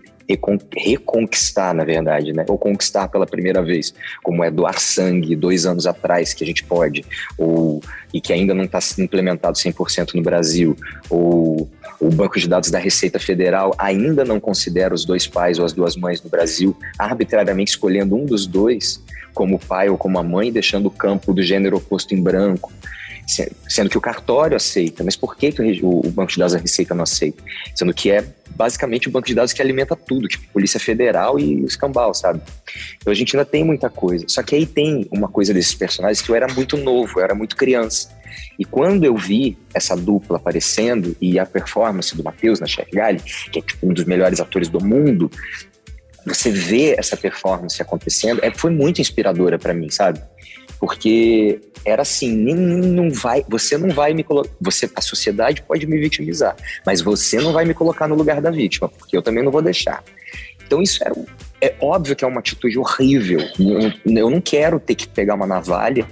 [0.75, 2.45] reconquistar, na verdade, né?
[2.47, 6.63] Ou conquistar pela primeira vez, como é doar sangue dois anos atrás, que a gente
[6.63, 7.03] pode,
[7.35, 7.81] ou
[8.13, 10.75] e que ainda não está implementado 100% no Brasil,
[11.09, 11.67] ou
[11.99, 15.73] o banco de dados da Receita Federal ainda não considera os dois pais ou as
[15.73, 20.51] duas mães no Brasil, arbitrariamente escolhendo um dos dois como pai ou como a mãe,
[20.51, 22.71] deixando o campo do gênero oposto em branco
[23.67, 26.95] sendo que o cartório aceita, mas por que, que o, banco de dados da Receita
[26.95, 27.43] não aceita?
[27.75, 31.61] Sendo que é basicamente o banco de dados que alimenta tudo, tipo Polícia Federal e
[31.61, 32.41] o escambau, sabe?
[32.97, 34.25] Então a gente ainda tem muita coisa.
[34.27, 37.35] Só que aí tem uma coisa desses personagens que eu era muito novo, eu era
[37.35, 38.09] muito criança.
[38.57, 43.19] E quando eu vi essa dupla aparecendo e a performance do Matheus na Gali,
[43.51, 45.29] que é tipo, um dos melhores atores do mundo,
[46.25, 50.21] você vê essa performance acontecendo, é, foi muito inspiradora para mim, sabe?
[50.79, 54.25] Porque era assim, não vai, você não vai me
[54.59, 58.51] você, a sociedade pode me vitimizar, mas você não vai me colocar no lugar da
[58.51, 60.03] vítima, porque eu também não vou deixar.
[60.65, 61.11] Então isso é,
[61.61, 63.39] é óbvio que é uma atitude horrível.
[64.05, 66.07] Eu não quero ter que pegar uma navalha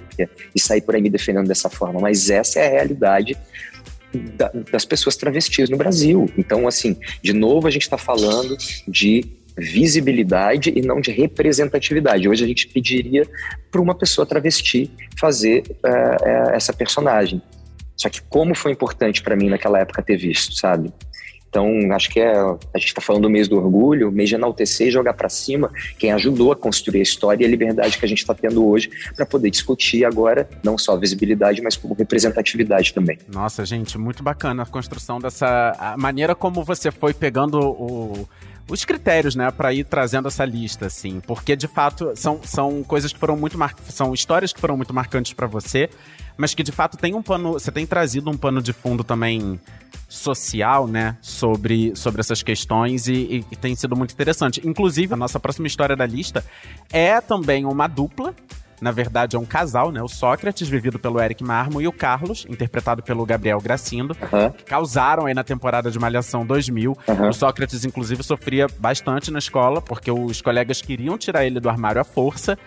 [0.54, 3.36] e sair por aí me defendendo dessa forma, mas essa é a realidade
[4.70, 6.30] das pessoas travestis no Brasil.
[6.36, 8.56] Então, assim, de novo a gente está falando
[8.86, 9.24] de
[9.56, 12.28] visibilidade e não de representatividade.
[12.28, 13.26] Hoje a gente pediria
[13.70, 17.42] para uma pessoa travesti fazer uh, essa personagem.
[17.96, 20.92] Só que como foi importante para mim naquela época ter visto, sabe?
[21.48, 24.88] Então, acho que é, a gente está falando do mês do orgulho, mês de enaltecer
[24.88, 28.08] e jogar para cima quem ajudou a construir a história e a liberdade que a
[28.08, 32.92] gente está tendo hoje para poder discutir agora não só a visibilidade, mas como representatividade
[32.92, 33.18] também.
[33.32, 38.28] Nossa, gente, muito bacana a construção dessa a maneira como você foi pegando o
[38.68, 43.12] os critérios, né, para ir trazendo essa lista, assim, porque de fato são, são coisas
[43.12, 43.74] que foram muito mar...
[43.88, 45.88] são histórias que foram muito marcantes para você,
[46.36, 49.58] mas que de fato tem um pano, você tem trazido um pano de fundo também
[50.08, 54.60] social, né, sobre, sobre essas questões e, e, e tem sido muito interessante.
[54.66, 56.44] Inclusive, a nossa próxima história da lista
[56.90, 58.34] é também uma dupla
[58.80, 60.02] na verdade é um casal, né?
[60.02, 64.50] O Sócrates, vivido pelo Eric Marmo, e o Carlos, interpretado pelo Gabriel Gracindo, uhum.
[64.50, 66.96] que causaram aí na temporada de Malhação 2000.
[67.06, 67.28] Uhum.
[67.28, 72.00] O Sócrates, inclusive, sofria bastante na escola, porque os colegas queriam tirar ele do armário
[72.00, 72.58] à força.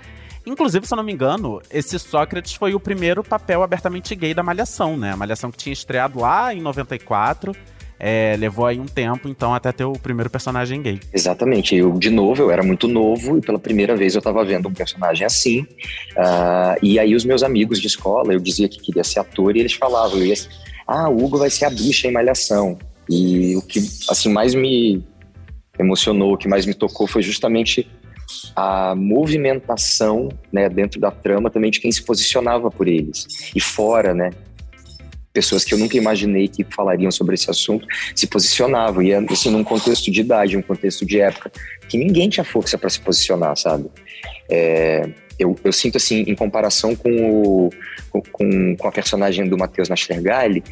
[0.45, 4.41] Inclusive, se eu não me engano, esse Sócrates foi o primeiro papel abertamente gay da
[4.41, 5.11] Malhação, né?
[5.11, 7.55] A Malhação que tinha estreado lá em 94
[8.03, 10.99] é, levou aí um tempo, então, até ter o primeiro personagem gay.
[11.13, 11.75] Exatamente.
[11.75, 14.73] Eu, de novo, eu era muito novo e pela primeira vez eu tava vendo um
[14.73, 15.61] personagem assim.
[16.13, 19.59] Uh, e aí os meus amigos de escola, eu dizia que queria ser ator e
[19.59, 20.33] eles falavam, eu ia,
[20.87, 22.79] ah, o Hugo vai ser a bicha em Malhação.
[23.07, 25.05] E o que, assim, mais me
[25.77, 27.87] emocionou, o que mais me tocou foi justamente
[28.55, 33.27] a movimentação, né, dentro da trama também de quem se posicionava por eles.
[33.55, 34.31] E fora, né,
[35.33, 39.01] pessoas que eu nunca imaginei que falariam sobre esse assunto se posicionavam.
[39.01, 41.51] E assim, num contexto de idade, um contexto de época,
[41.87, 43.89] que ninguém tinha força para se posicionar, sabe?
[44.49, 47.69] É, eu, eu, sinto assim, em comparação com, o,
[48.31, 50.63] com, com a personagem do Matheus Nastergalli,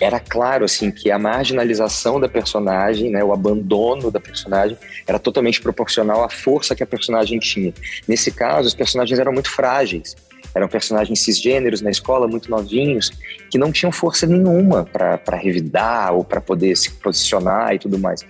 [0.00, 5.60] era claro assim que a marginalização da personagem, né, o abandono da personagem, era totalmente
[5.60, 7.72] proporcional à força que a personagem tinha.
[8.08, 10.16] Nesse caso, os personagens eram muito frágeis
[10.54, 13.10] eram personagens cisgêneros na escola, muito novinhos,
[13.50, 18.20] que não tinham força nenhuma para revidar ou para poder se posicionar e tudo mais.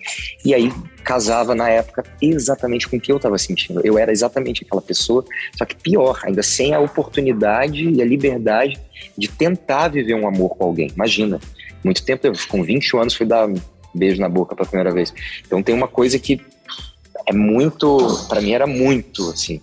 [0.45, 0.73] E aí
[1.05, 3.81] casava na época exatamente com o que eu estava sentindo.
[3.85, 5.25] Eu era exatamente aquela pessoa,
[5.57, 8.81] só que pior, ainda sem a oportunidade e a liberdade
[9.17, 10.91] de tentar viver um amor com alguém.
[10.95, 11.39] Imagina,
[11.85, 13.49] muito tempo, eu, com 20 anos, fui dar
[13.95, 15.13] beijo na boca pela primeira vez.
[15.47, 16.41] Então tem uma coisa que
[17.27, 19.61] é muito, para mim era muito, assim,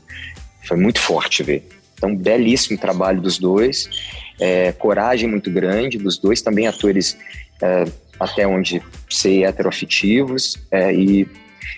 [0.68, 1.68] foi muito forte ver.
[2.02, 3.88] Então, belíssimo trabalho dos dois,
[4.40, 7.16] é, coragem muito grande dos dois, também atores
[7.62, 7.86] é,
[8.20, 11.30] até onde sei heteroafetivos é, e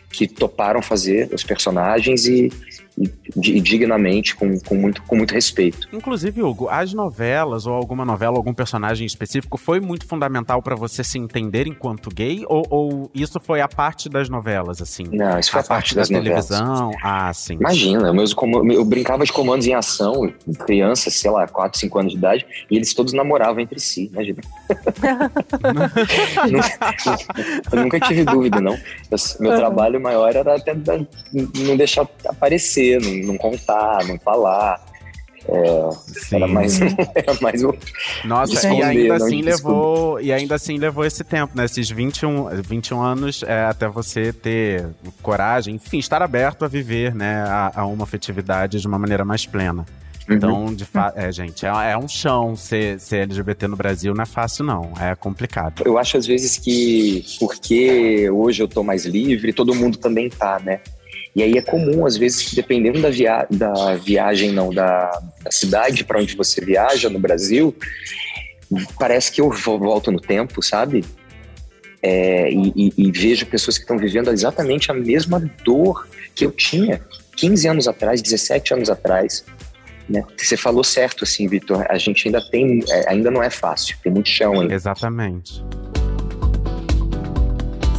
[0.10, 2.50] que toparam fazer os personagens e
[2.98, 5.88] e, dignamente, com, com, muito, com muito respeito.
[5.92, 11.04] Inclusive, Hugo, as novelas ou alguma novela, algum personagem específico foi muito fundamental para você
[11.04, 12.44] se entender enquanto gay?
[12.48, 15.06] Ou, ou, isso foi a parte das novelas, assim?
[15.12, 16.48] Não, isso foi a, a parte, parte das da novelas.
[16.48, 16.92] televisão?
[17.02, 17.56] Ah, sim.
[17.56, 18.36] Imagina, meus,
[18.72, 20.32] eu brincava de comandos em ação,
[20.66, 24.42] criança, sei lá, 4, 5 anos de idade, e eles todos namoravam entre si, imagina.
[27.72, 28.78] eu nunca tive dúvida, não.
[29.40, 34.84] meu trabalho maior era até não deixar aparecer não, não contar, não falar.
[35.46, 36.80] É, era mais,
[37.16, 37.76] era mais o.
[38.24, 40.20] Nossa, e ainda assim levou.
[40.22, 41.66] E ainda assim levou esse tempo, né?
[41.66, 44.88] Esses 21, 21 anos é, até você ter
[45.22, 47.44] coragem, enfim, estar aberto a viver, né?
[47.44, 49.86] A, a uma afetividade de uma maneira mais plena.
[50.30, 50.36] Uhum.
[50.36, 54.24] Então, de fato, é, gente, é, é, um chão ser, ser LGBT no Brasil, não
[54.24, 54.94] é fácil, não.
[55.00, 55.84] É complicado.
[55.86, 60.60] Eu acho, às vezes, que porque hoje eu tô mais livre, todo mundo também tá,
[60.64, 60.80] né?
[61.36, 65.10] E aí é comum, às vezes, dependendo da, via da viagem, não, da,
[65.44, 67.76] da cidade para onde você viaja no Brasil,
[69.00, 71.04] parece que eu volto no tempo, sabe?
[72.02, 76.52] É, e, e, e, vejo pessoas que estão vivendo exatamente a mesma dor que eu
[76.52, 77.02] tinha
[77.38, 79.46] 15 anos atrás, 17 anos atrás.
[80.08, 80.24] Né?
[80.38, 81.86] Você falou certo, assim, Vitor.
[81.90, 84.74] A gente ainda tem, é, ainda não é fácil, tem muito chão ainda.
[84.74, 85.64] Exatamente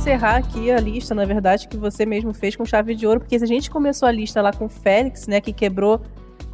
[0.04, 3.38] encerrar aqui a lista, na verdade, que você mesmo fez com chave de ouro, porque
[3.38, 5.98] se a gente começou a lista lá com o Félix, né, que quebrou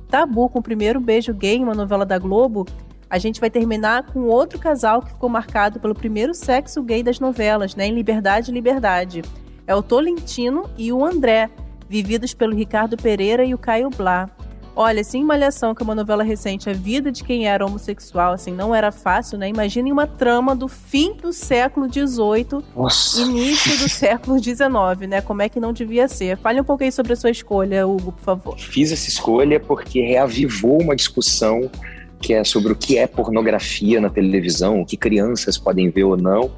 [0.08, 2.64] tabu com o primeiro beijo gay em uma novela da Globo,
[3.08, 7.18] a gente vai terminar com outro casal que ficou marcado pelo primeiro sexo gay das
[7.18, 9.22] novelas, né, em Liberdade Liberdade.
[9.66, 11.50] É o Tolentino e o André,
[11.88, 14.30] vividos pelo Ricardo Pereira e o Caio Blá.
[14.74, 18.52] Olha, assim, Malhação, que é uma novela recente, a vida de quem era homossexual, assim,
[18.52, 19.48] não era fácil, né?
[19.48, 22.62] Imaginem uma trama do fim do século XVIII,
[23.22, 25.20] início do século XIX, né?
[25.20, 26.36] Como é que não devia ser?
[26.38, 28.58] Fale um pouco aí sobre a sua escolha, Hugo, por favor.
[28.58, 31.70] Fiz essa escolha porque reavivou uma discussão
[32.20, 36.16] que é sobre o que é pornografia na televisão, o que crianças podem ver ou
[36.16, 36.50] não,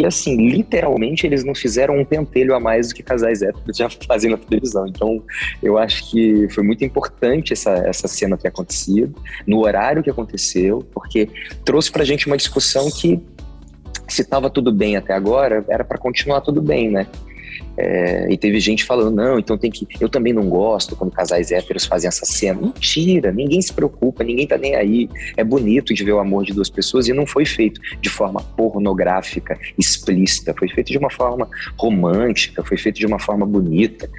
[0.00, 3.88] e assim, literalmente eles não fizeram um pentelho a mais do que casais héteros já
[4.08, 4.86] fazem na televisão.
[4.86, 5.22] Então,
[5.62, 9.14] eu acho que foi muito importante essa, essa cena ter acontecido,
[9.46, 11.28] no horário que aconteceu, porque
[11.66, 13.22] trouxe pra gente uma discussão que
[14.08, 17.06] se estava tudo bem até agora, era para continuar tudo bem, né?
[17.76, 19.86] É, e teve gente falando, não, então tem que.
[20.00, 22.60] Eu também não gosto quando casais héteros fazem essa cena.
[22.60, 25.08] Mentira, ninguém se preocupa, ninguém tá nem aí.
[25.36, 28.42] É bonito de ver o amor de duas pessoas e não foi feito de forma
[28.56, 30.54] pornográfica, explícita.
[30.58, 34.10] Foi feito de uma forma romântica, foi feito de uma forma bonita,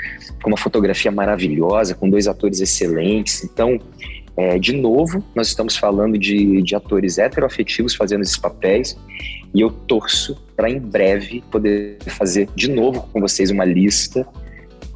[0.42, 3.44] com uma fotografia maravilhosa, com dois atores excelentes.
[3.44, 3.80] Então,
[4.38, 8.98] é, de novo, nós estamos falando de, de atores heteroafetivos fazendo esses papéis
[9.54, 14.26] e eu torço para em breve poder fazer de novo com vocês uma lista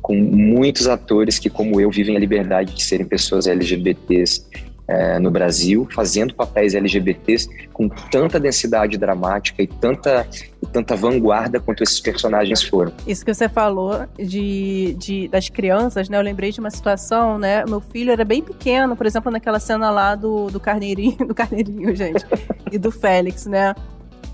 [0.05, 4.45] com muitos atores que, como eu, vivem a liberdade de serem pessoas LGBTs
[4.87, 10.27] é, no Brasil, fazendo papéis LGBTs com tanta densidade dramática e tanta,
[10.61, 12.91] e tanta vanguarda quanto esses personagens foram.
[13.07, 16.17] Isso que você falou de, de, das crianças, né?
[16.17, 17.65] Eu lembrei de uma situação, né?
[17.65, 21.95] Meu filho era bem pequeno, por exemplo, naquela cena lá do, do carneirinho, do carneirinho,
[21.95, 22.25] gente,
[22.71, 23.73] e do Félix, né?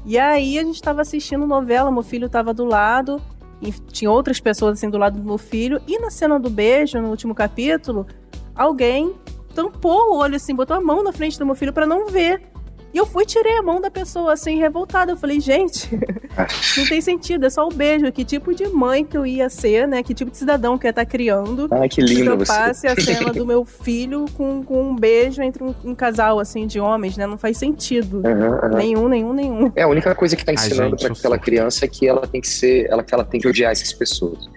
[0.05, 3.21] E aí a gente estava assistindo novela, meu filho estava do lado,
[3.61, 6.99] e tinha outras pessoas assim do lado do meu filho, e na cena do beijo,
[6.99, 8.07] no último capítulo,
[8.55, 9.13] alguém
[9.51, 12.41] tampou o olho, assim, botou a mão na frente do meu filho para não ver.
[12.93, 15.13] E eu fui tirei a mão da pessoa, assim, revoltada.
[15.13, 15.89] Eu falei, gente,
[16.77, 18.11] não tem sentido, é só o beijo.
[18.11, 20.03] Que tipo de mãe que eu ia ser, né?
[20.03, 21.69] Que tipo de cidadão que eu ia estar tá criando.
[21.71, 22.51] Ah, que lindo você.
[22.51, 26.67] passe a cena do meu filho com, com um beijo entre um, um, casal, assim,
[26.67, 27.25] de homens, né?
[27.25, 28.17] Não faz sentido.
[28.25, 28.77] Uhum, uhum.
[28.77, 29.71] Nenhum, nenhum, nenhum.
[29.73, 32.49] É, a única coisa que tá ensinando para aquela criança é que ela tem que
[32.49, 34.49] ser, ela, que ela tem que odiar essas pessoas.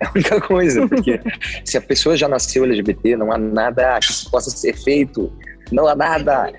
[0.02, 1.20] É a única coisa, porque
[1.62, 5.30] se a pessoa já nasceu LGBT, não há nada que possa ser feito,
[5.70, 6.50] não há nada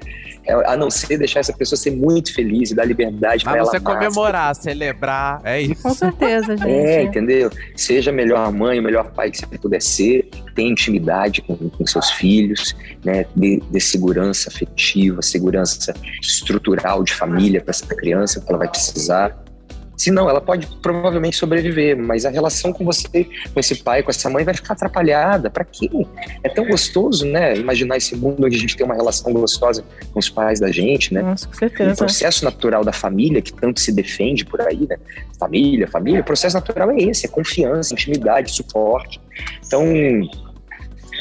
[0.46, 3.66] é, a não ser deixar essa pessoa ser muito feliz e dar liberdade para ela.
[3.66, 5.84] você comemorar, celebrar, é isso.
[5.84, 6.70] Com certeza, gente.
[6.70, 7.52] É, entendeu?
[7.76, 11.86] Seja a melhor mãe, o melhor pai que você puder ser, tenha intimidade com, com
[11.86, 13.26] seus filhos, né?
[13.36, 19.41] Dê, dê segurança afetiva, segurança estrutural de família para essa criança que ela vai precisar.
[20.02, 24.10] Se não, ela pode provavelmente sobreviver, mas a relação com você, com esse pai, com
[24.10, 25.48] essa mãe vai ficar atrapalhada.
[25.48, 25.92] Para quê?
[26.44, 27.56] É tão gostoso, né?
[27.56, 31.14] Imaginar esse mundo onde a gente tem uma relação gostosa com os pais da gente,
[31.14, 31.22] né?
[31.22, 31.94] Nossa, com certeza.
[31.94, 34.98] O processo natural da família que tanto se defende por aí, né?
[35.40, 39.22] Família, família, o processo natural é esse, é confiança, intimidade, suporte.
[39.64, 39.86] Então,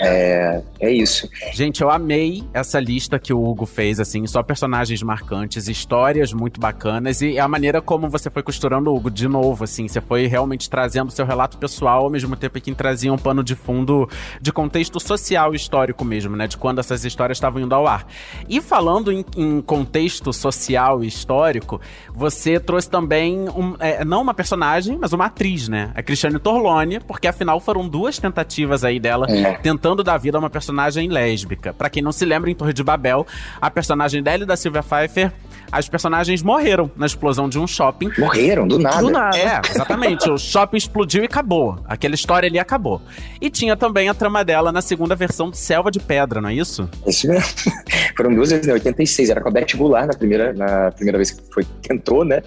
[0.03, 1.29] é, é isso.
[1.53, 6.59] Gente, eu amei essa lista que o Hugo fez, assim, só personagens marcantes, histórias muito
[6.59, 10.69] bacanas e a maneira como você foi costurando, Hugo, de novo, assim, você foi realmente
[10.69, 14.09] trazendo seu relato pessoal ao mesmo tempo que trazia um pano de fundo
[14.41, 18.07] de contexto social e histórico mesmo, né, de quando essas histórias estavam indo ao ar.
[18.49, 21.81] E falando em, em contexto social e histórico,
[22.15, 27.01] você trouxe também, um, é, não uma personagem, mas uma atriz, né, a Cristiane Torlone,
[27.01, 29.55] porque afinal foram duas tentativas aí dela é.
[29.55, 31.73] tentando tentando dar vida a uma personagem lésbica.
[31.73, 33.27] Para quem não se lembra, em Torre de Babel,
[33.61, 35.33] a personagem dela e da Sylvia Pfeiffer
[35.73, 38.11] as personagens morreram na explosão de um shopping.
[38.19, 39.01] Morreram, do nada.
[39.01, 39.39] Do nada.
[39.39, 40.29] É, exatamente.
[40.29, 41.79] o shopping explodiu e acabou.
[41.87, 43.01] Aquela história ali acabou.
[43.41, 46.55] E tinha também a trama dela na segunda versão de Selva de Pedra, não é
[46.55, 46.89] isso?
[47.07, 47.45] Isso mesmo.
[48.17, 48.73] Foram duas vezes, né?
[48.73, 49.31] 86.
[49.31, 52.43] Era com a Beth Goulart na primeira, na primeira vez que foi, tentou, né?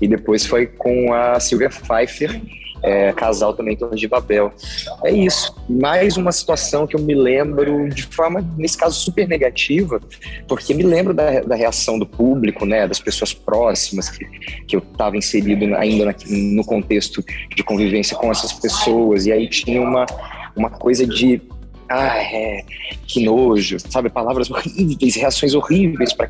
[0.00, 2.40] E depois foi com a Sylvia Pfeiffer
[2.82, 4.52] é, casal também Torre de Babel.
[5.04, 5.54] É isso.
[5.68, 10.00] Mais uma situação que eu me lembro de forma, nesse caso, super negativa,
[10.48, 14.24] porque me lembro da, da reação do público, né, das pessoas próximas, que,
[14.66, 19.48] que eu estava inserido ainda na, no contexto de convivência com essas pessoas, e aí
[19.48, 20.06] tinha uma,
[20.56, 21.40] uma coisa de
[21.88, 22.64] ah, é,
[23.06, 24.08] que nojo, sabe?
[24.08, 26.26] Palavras horríveis, reações horríveis para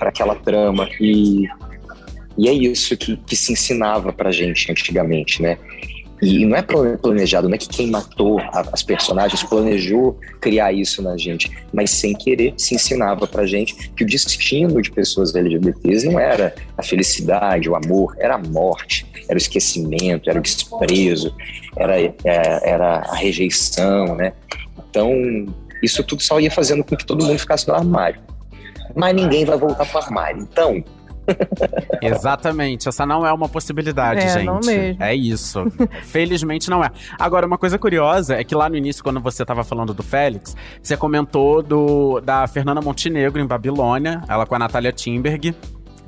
[0.00, 0.88] aquela trama.
[1.00, 1.48] E
[2.36, 5.58] e é isso que, que se ensinava pra gente antigamente, né?
[6.22, 8.40] E não é planejado, não é que quem matou
[8.72, 14.04] as personagens planejou criar isso na gente, mas sem querer se ensinava pra gente que
[14.04, 19.34] o destino de pessoas LGBTs não era a felicidade, o amor, era a morte, era
[19.34, 21.34] o esquecimento, era o desprezo,
[21.76, 24.32] era, é, era a rejeição, né?
[24.88, 25.12] Então,
[25.82, 28.20] isso tudo só ia fazendo com que todo mundo ficasse no armário.
[28.94, 30.42] Mas ninguém vai voltar pro armário.
[30.42, 30.84] Então,
[32.02, 34.46] Exatamente, essa não é uma possibilidade, é, gente.
[34.46, 35.02] Não mesmo.
[35.02, 35.64] É isso.
[36.02, 36.90] Felizmente não é.
[37.18, 40.56] Agora, uma coisa curiosa é que lá no início, quando você estava falando do Félix,
[40.82, 45.54] você comentou do, da Fernanda Montenegro em Babilônia, ela com a Natália Timberg.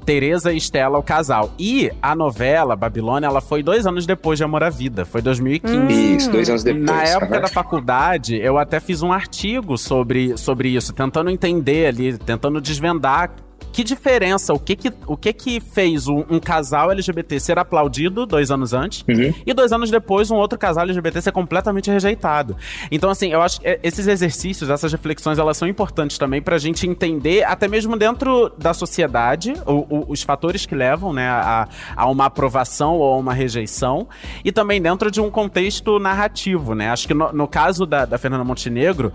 [0.04, 1.50] Tereza e Estela, o casal.
[1.58, 5.04] E a novela Babilônia, ela foi dois anos depois de Amor à Vida.
[5.04, 5.76] Foi 2015.
[5.76, 5.88] Hum.
[5.88, 6.84] Isso, dois anos depois.
[6.84, 12.18] Na época da faculdade, eu até fiz um artigo sobre, sobre isso, tentando entender ali,
[12.18, 13.30] tentando desvendar
[13.74, 18.24] que diferença, o que que, o que, que fez um, um casal LGBT ser aplaudido
[18.24, 19.34] dois anos antes Uhum.
[19.44, 22.56] e dois anos depois um outro casal LGBT ser completamente rejeitado.
[22.88, 26.56] Então, assim, eu acho que é, esses exercícios, essas reflexões, elas são importantes também pra
[26.56, 31.66] gente entender, até mesmo dentro da sociedade, o- o- os fatores que levam, né, a,
[31.96, 34.06] a uma aprovação ou a uma rejeição,
[34.44, 36.90] e também dentro de um contexto narrativo, né?
[36.90, 39.12] Acho que no, no caso da, da Fernanda Montenegro,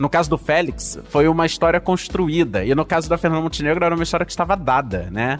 [0.00, 3.96] no caso do Félix, foi uma história construída, e no caso da Fernanda Montenegro era
[4.00, 5.38] uma história que estava dada, né?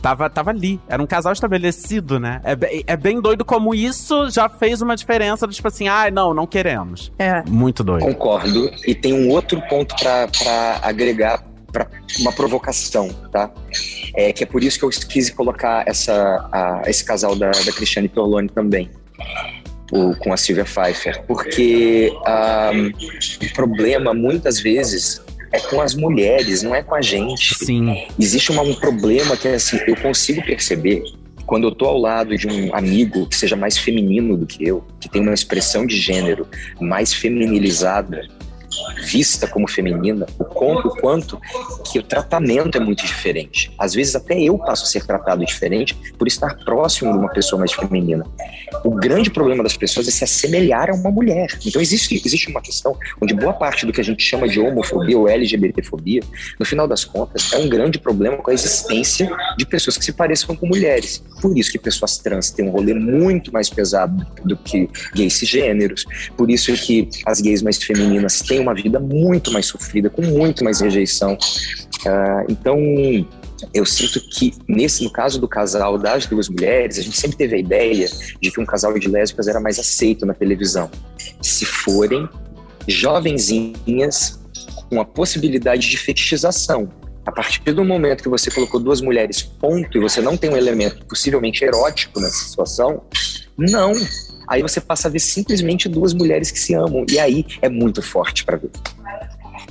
[0.00, 2.40] Tava, tava ali, era um casal estabelecido, né?
[2.44, 6.10] É, bem- é bem doido como isso já fez uma diferença do tipo assim, ah,
[6.10, 7.12] não, não queremos.
[7.18, 7.42] É.
[7.46, 8.02] Muito doido.
[8.04, 8.70] Concordo.
[8.86, 11.86] E tem um outro ponto para agregar para
[12.20, 13.50] uma provocação, tá?
[14.16, 16.12] É, que é por isso que eu quis colocar essa,
[16.52, 18.90] a- esse casal da, da Cristiane Torlone também.
[19.92, 21.22] o- com a Silvia Pfeiffer.
[21.26, 22.70] Porque ah,
[23.42, 25.22] o problema, muitas vezes,
[25.52, 27.54] é com as mulheres, não é com a gente.
[27.64, 28.04] Sim.
[28.18, 31.02] Existe uma- um problema que, assim, eu consigo perceber
[31.46, 34.82] quando eu tô ao lado de um amigo que seja mais feminino do que eu,
[35.00, 36.46] que tem uma expressão de gênero
[36.80, 38.26] mais feminilizada,
[39.04, 41.40] vista como feminina, o quanto, o quanto
[41.90, 43.72] que o tratamento é muito diferente.
[43.78, 47.58] Às vezes até eu passo a ser tratado diferente por estar próximo de uma pessoa
[47.58, 48.24] mais feminina.
[48.84, 51.58] O grande problema das pessoas é se assemelhar a uma mulher.
[51.64, 55.18] Então existe, existe uma questão onde boa parte do que a gente chama de homofobia
[55.18, 56.22] ou LGBTfobia,
[56.58, 60.12] no final das contas, é um grande problema com a existência de pessoas que se
[60.12, 61.22] pareçam com mulheres.
[61.40, 66.04] Por isso que pessoas trans têm um rolê muito mais pesado do que gays cisgêneros.
[66.36, 70.64] Por isso que as gays mais femininas têm uma vida muito mais sofrida, com muito
[70.64, 71.36] mais rejeição.
[72.06, 72.78] Ah, então,
[73.72, 77.56] eu sinto que, nesse, no caso do casal das duas mulheres, a gente sempre teve
[77.56, 78.08] a ideia
[78.40, 80.90] de que um casal de lésbicas era mais aceito na televisão.
[81.40, 82.28] Se forem
[82.88, 84.40] jovenzinhas
[84.88, 86.88] com a possibilidade de fetichização.
[87.24, 90.56] A partir do momento que você colocou duas mulheres, ponto, e você não tem um
[90.56, 93.02] elemento possivelmente erótico nessa situação,
[93.56, 93.92] não.
[94.52, 97.06] Aí você passa a ver simplesmente duas mulheres que se amam.
[97.10, 98.70] E aí é muito forte para ver.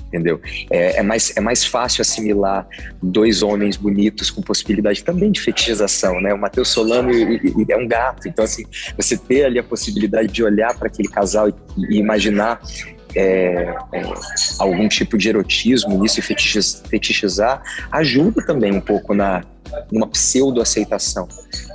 [0.07, 0.41] Entendeu?
[0.69, 2.67] É, é mais, é mais fácil assimilar
[3.01, 6.33] dois homens bonitos com possibilidade também de fetichização, né?
[6.33, 8.27] O Matheus Solano é um gato.
[8.27, 8.65] Então, assim,
[8.97, 11.53] você ter ali a possibilidade de olhar para aquele casal e,
[11.89, 12.59] e imaginar
[13.15, 14.01] é, é,
[14.57, 17.61] algum tipo de erotismo nisso e fetichiz- fetichizar
[17.91, 19.43] ajuda também um pouco na
[19.91, 21.27] numa pseudo-aceitação.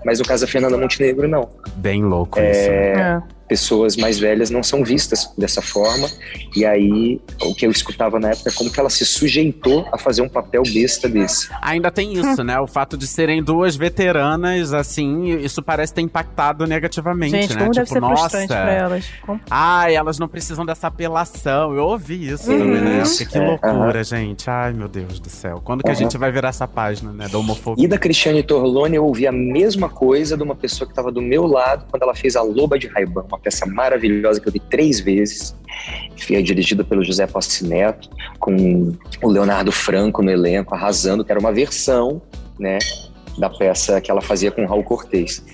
[0.04, 1.48] Mas no caso da Fernanda Montenegro, não.
[1.76, 2.70] Bem louco isso.
[2.70, 3.22] É.
[3.48, 6.08] Pessoas mais velhas não são vistas dessa forma.
[6.54, 9.98] E aí, o que eu escutava na época é como que ela se sujeitou a
[9.98, 11.48] fazer um papel besta desse.
[11.62, 12.58] Ainda tem isso, né?
[12.58, 17.60] O fato de serem duas veteranas, assim, isso parece ter impactado negativamente, Gente, né?
[17.60, 18.16] como deve tipo, ser nossa.
[18.22, 19.06] frustrante pra elas.
[19.24, 21.74] Como- Ai, elas não precisam dessa apelação.
[21.74, 22.58] Eu ouvi isso Uhum.
[22.58, 23.02] também, né?
[23.06, 24.50] Porque que É, loucura, gente.
[24.50, 25.60] Ai, meu Deus do céu.
[25.64, 26.00] Quando que a Aham.
[26.00, 27.28] gente vai virar essa página, né?
[27.28, 27.84] Da homofobia?
[27.84, 31.22] E da Cristiane Torlone, eu ouvi a mesma coisa de uma pessoa que estava do
[31.22, 34.60] meu lado quando ela fez A Loba de Raiban, uma peça maravilhosa que eu vi
[34.60, 35.54] três vezes.
[36.26, 38.08] Foi dirigida pelo José Passi Neto,
[38.38, 42.20] com o Leonardo Franco no elenco, arrasando, que era uma versão,
[42.58, 42.78] né?
[43.38, 45.44] Da peça que ela fazia com Raul Cortez.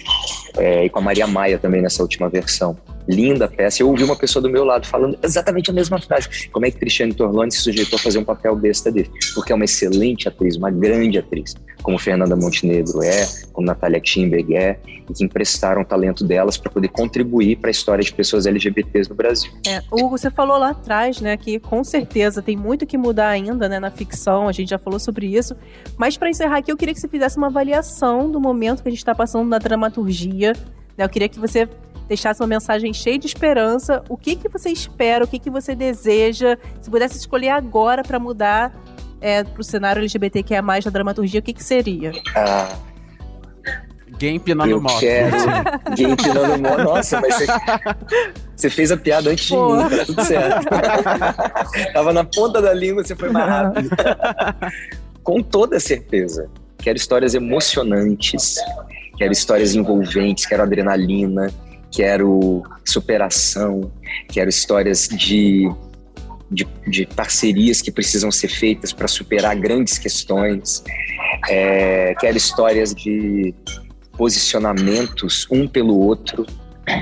[0.57, 2.77] É, e com a Maria Maia também nessa última versão.
[3.09, 3.83] Linda peça.
[3.83, 6.49] Eu ouvi uma pessoa do meu lado falando exatamente a mesma frase.
[6.51, 9.11] Como é que Cristiane Torlone se sujeitou a fazer um papel besta dele?
[9.35, 14.57] Porque é uma excelente atriz, uma grande atriz, como Fernanda Montenegro é, como Natália Timberg
[14.57, 14.79] é,
[15.09, 19.11] e que emprestaram o talento delas para poder contribuir para a história de pessoas LGBTs
[19.11, 19.51] no Brasil.
[19.67, 23.69] É, Hugo, você falou lá atrás, né, que com certeza tem muito que mudar ainda,
[23.69, 25.55] né, na ficção, a gente já falou sobre isso.
[25.97, 28.91] Mas para encerrar aqui, eu queria que você fizesse uma avaliação do momento que a
[28.91, 30.53] gente está passando na dramaturgia.
[30.97, 31.05] Né?
[31.05, 31.69] Eu queria que você
[32.09, 34.03] deixasse uma mensagem cheia de esperança.
[34.09, 35.25] O que que você espera?
[35.25, 36.57] O que que você deseja?
[36.81, 38.73] Se pudesse escolher agora para mudar
[39.21, 42.13] é, para o cenário LGBT que é mais da dramaturgia, o que que seria?
[42.37, 42.77] Ah,
[44.23, 45.01] Game pinando eu moto.
[45.01, 45.37] quero
[45.97, 46.85] Gay Pinando Moto.
[46.85, 47.47] Nossa, mas você,
[48.55, 49.75] você fez a piada antes de Pô.
[49.75, 50.69] mim, tá tudo certo.
[51.93, 53.91] Tava na ponta da língua, você foi mais rápido.
[55.25, 56.49] Com toda certeza.
[56.79, 58.57] Quero histórias emocionantes,
[59.19, 61.51] quero histórias envolventes, quero adrenalina,
[61.93, 63.93] quero superação,
[64.29, 65.71] quero histórias de,
[66.51, 70.83] de, de parcerias que precisam ser feitas para superar grandes questões.
[71.49, 73.55] É, quero histórias de
[74.17, 76.47] posicionamentos um pelo outro,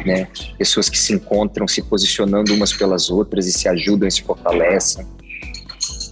[0.04, 0.28] né?
[0.58, 5.06] Pessoas que se encontram se posicionando umas pelas outras e se ajudam e se fortalecem.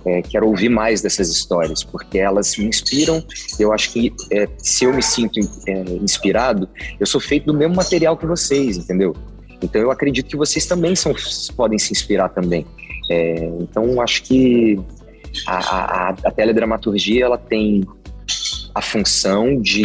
[0.05, 3.23] É, quero ouvir mais dessas histórias, porque elas me inspiram.
[3.59, 6.69] Eu acho que é, se eu me sinto é, inspirado,
[6.99, 9.15] eu sou feito do mesmo material que vocês, entendeu?
[9.63, 11.15] Então eu acredito que vocês também são,
[11.57, 12.65] podem se inspirar também.
[13.11, 14.79] É, então acho que
[15.47, 17.87] a, a, a teledramaturgia ela tem
[18.75, 19.83] a função de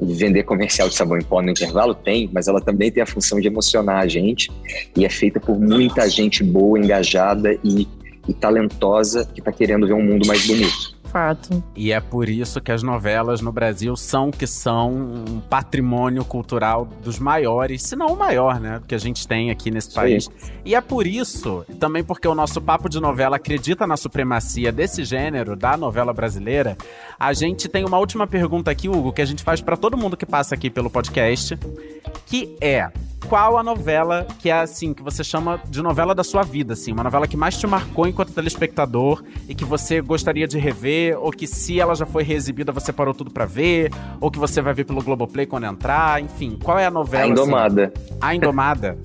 [0.00, 1.94] vender comercial de sabão em pó no intervalo?
[1.94, 4.50] Tem, mas ela também tem a função de emocionar a gente
[4.96, 7.86] e é feita por muita gente boa, engajada e,
[8.28, 10.98] e talentosa que está querendo ver um mundo mais bonito.
[11.08, 11.64] Fato.
[11.74, 16.86] E é por isso que as novelas no Brasil são que são um patrimônio cultural
[17.02, 18.82] dos maiores, se não o maior, né?
[18.86, 20.28] Que a gente tem aqui nesse país.
[20.66, 25.02] E é por isso, também porque o nosso papo de novela acredita na supremacia desse
[25.02, 26.76] gênero, da novela brasileira,
[27.18, 30.14] a gente tem uma última pergunta aqui, Hugo, que a gente faz para todo mundo
[30.14, 31.58] que passa aqui pelo podcast,
[32.26, 32.90] que é
[33.26, 36.92] qual a novela que é assim, que você chama de novela da sua vida, assim,
[36.92, 41.30] uma novela que mais te marcou enquanto telespectador e que você gostaria de rever, ou
[41.30, 43.90] que se ela já foi reexibida, você parou tudo para ver,
[44.20, 47.24] ou que você vai ver pelo Globoplay quando entrar, enfim, qual é a novela?
[47.24, 47.92] A Indomada.
[47.94, 48.18] Assim?
[48.20, 48.98] A Indomada.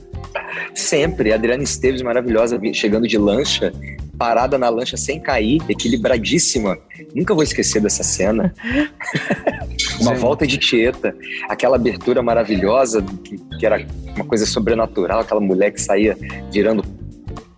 [0.74, 3.72] Sempre, Adriana Esteves maravilhosa, chegando de lancha,
[4.18, 6.78] parada na lancha sem cair, equilibradíssima.
[7.14, 8.54] Nunca vou esquecer dessa cena.
[10.00, 10.22] uma Sim.
[10.22, 11.16] volta de Tieta,
[11.50, 13.86] aquela abertura maravilhosa, que, que, era
[14.16, 16.18] uma coisa sobrenatural, aquela mulher que saía
[16.52, 16.84] virando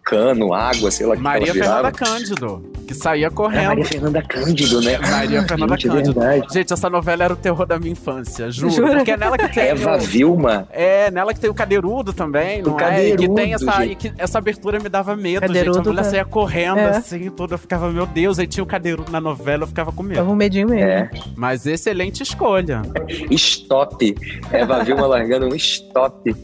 [0.04, 3.64] cano, água, sei lá que Maria Fernanda Cândido que saía correndo.
[3.64, 4.98] É Maria Fernanda Cândido, né?
[5.00, 6.24] Maria Fernanda Gente, é Cândido.
[6.24, 8.72] É Gente, essa novela era o terror da minha infância, juro.
[8.72, 8.98] Jura?
[8.98, 9.64] Porque é nela que tem.
[9.66, 10.00] Eva o...
[10.00, 10.68] Vilma.
[10.72, 12.80] É, nela que tem o Cadeirudo também, não o é?
[12.80, 13.86] Cadeirudo, e que tem essa.
[13.86, 15.88] E que essa abertura me dava medo, Cadeirudo gente.
[15.88, 16.10] A mulher tá...
[16.10, 16.90] saía correndo é.
[16.90, 17.56] assim, toda.
[17.56, 20.18] Eu ficava, meu Deus, aí tinha o Cadeirudo na novela, eu ficava com medo.
[20.18, 20.86] Tava um medinho mesmo.
[20.86, 21.10] É.
[21.36, 22.82] Mas excelente escolha.
[23.32, 24.16] Stop.
[24.52, 26.36] Eva Vilma largando um stop.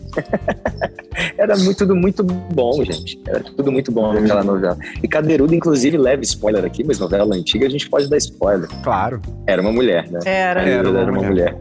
[1.38, 3.20] era muito, tudo muito bom, gente.
[3.28, 4.78] Era tudo muito bom naquela novela.
[5.02, 8.70] E Cadeirudo, inclusive, leve spoiler aqui, mas novela antiga a gente pode dar spoiler.
[8.84, 9.22] Claro.
[9.48, 10.20] Era uma mulher, né?
[10.26, 10.62] Era.
[10.62, 11.58] Era uma, era uma mulher.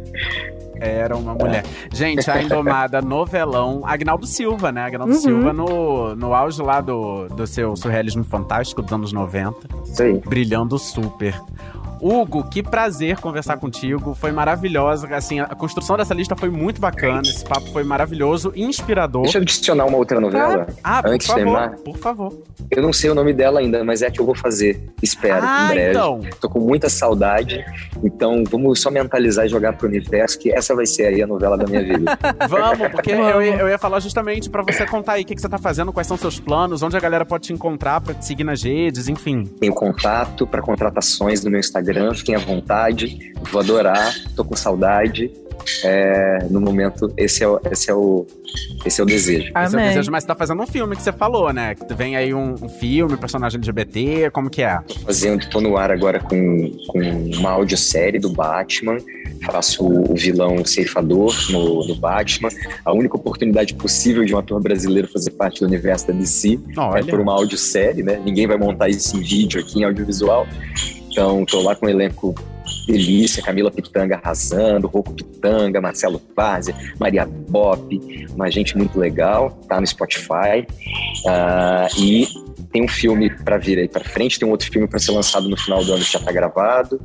[0.80, 1.62] Era uma mulher.
[1.64, 1.94] É.
[1.94, 3.82] Gente, a Indomada novelão.
[3.84, 4.82] Agnaldo Silva, né?
[4.82, 5.20] Agnaldo uhum.
[5.20, 9.56] Silva no, no auge lá do, do seu surrealismo fantástico dos anos 90.
[9.84, 10.14] Isso aí.
[10.26, 11.34] Brilhando super.
[12.00, 14.14] Hugo, que prazer conversar contigo.
[14.14, 15.06] Foi maravilhosa.
[15.14, 17.22] Assim, a construção dessa lista foi muito bacana.
[17.22, 19.22] Esse papo foi maravilhoso, inspirador.
[19.22, 20.66] Deixa eu adicionar uma outra novela.
[20.82, 21.76] Ah, antes por favor, de terminar.
[21.78, 22.42] Por favor.
[22.70, 24.80] Eu não sei o nome dela ainda, mas é a que eu vou fazer.
[25.02, 25.90] Espero, ah, em breve.
[25.90, 26.20] Então.
[26.40, 27.64] Tô com muita saudade.
[28.02, 31.58] Então, vamos só mentalizar e jogar pro universo que essa vai ser aí a novela
[31.58, 32.18] da minha vida.
[32.48, 35.40] vamos, porque eu, ia, eu ia falar justamente para você contar aí o que, que
[35.40, 38.24] você tá fazendo, quais são seus planos, onde a galera pode te encontrar para te
[38.24, 39.44] seguir nas redes, enfim.
[39.44, 44.56] Tenho contato para contratações no meu Instagram Instagram, fiquem à vontade, vou adorar, tô com
[44.56, 45.30] saudade.
[45.84, 48.26] É, no momento, esse é, o, esse é o,
[48.84, 49.50] esse é o desejo.
[49.54, 49.66] Amém.
[49.66, 51.74] Esse é o desejo, mas você tá fazendo um filme que você falou, né?
[51.74, 54.78] Que vem aí um, um filme, personagem LGBT, como que é?
[54.78, 56.98] Tô fazendo, tô no ar agora com, com
[57.36, 58.96] uma audiosérie do Batman,
[59.44, 62.48] faço o, o vilão ceifador no, no, Batman.
[62.84, 66.80] A única oportunidade possível de um ator brasileiro fazer parte do universo da DC é
[66.80, 67.00] Olha.
[67.00, 68.20] é por uma audiosérie, né?
[68.24, 70.46] Ninguém vai montar isso em vídeo aqui, em audiovisual.
[71.10, 72.34] Então, tô lá com o elenco
[72.86, 78.00] delícia, Camila Pitanga arrasando, Rocco Pitanga, Marcelo Pazzi, Maria Bop,
[78.32, 80.66] uma gente muito legal, tá no Spotify.
[81.24, 82.28] Uh, e
[82.72, 85.48] tem um filme para vir aí para frente, tem um outro filme para ser lançado
[85.48, 87.00] no final do ano que já está gravado.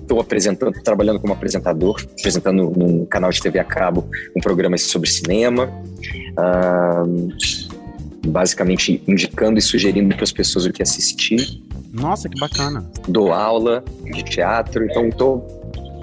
[0.00, 4.78] Estou uh, apresentando, trabalhando como apresentador, apresentando num canal de TV a cabo um programa
[4.78, 5.70] sobre cinema.
[6.38, 7.28] Uh,
[8.26, 11.62] basicamente indicando e sugerindo para as pessoas o que assistir.
[12.00, 12.84] Nossa, que bacana.
[13.08, 15.42] Dou aula de teatro, então tô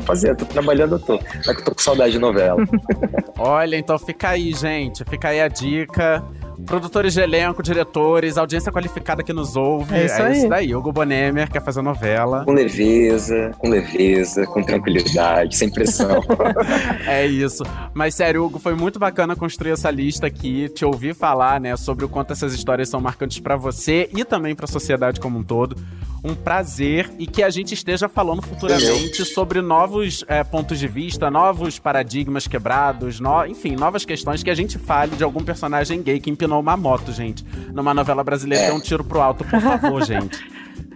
[0.05, 1.19] fazendo, tô trabalhando, eu tô.
[1.45, 2.57] Mas eu tô com saudade de novela.
[3.37, 5.03] Olha, então fica aí, gente.
[5.05, 6.23] Fica aí a dica.
[6.65, 9.95] Produtores de elenco, diretores, audiência qualificada que nos ouve.
[9.95, 10.75] É isso, é isso daí.
[10.75, 12.45] Hugo Bonemer quer fazer novela.
[12.45, 16.23] Com leveza, com leveza, com tranquilidade, sem pressão.
[17.07, 17.63] é isso.
[17.93, 22.05] Mas sério, Hugo, foi muito bacana construir essa lista aqui, te ouvir falar, né, sobre
[22.05, 25.43] o quanto essas histórias são marcantes para você e também para a sociedade como um
[25.43, 25.75] todo
[26.23, 31.29] um prazer e que a gente esteja falando futuramente sobre novos é, pontos de vista,
[31.29, 33.45] novos paradigmas quebrados, no...
[33.45, 37.11] enfim, novas questões que a gente fale de algum personagem gay que empinou uma moto,
[37.11, 37.43] gente,
[37.73, 38.69] numa novela brasileira é.
[38.69, 40.39] é um tiro pro alto, por favor, gente.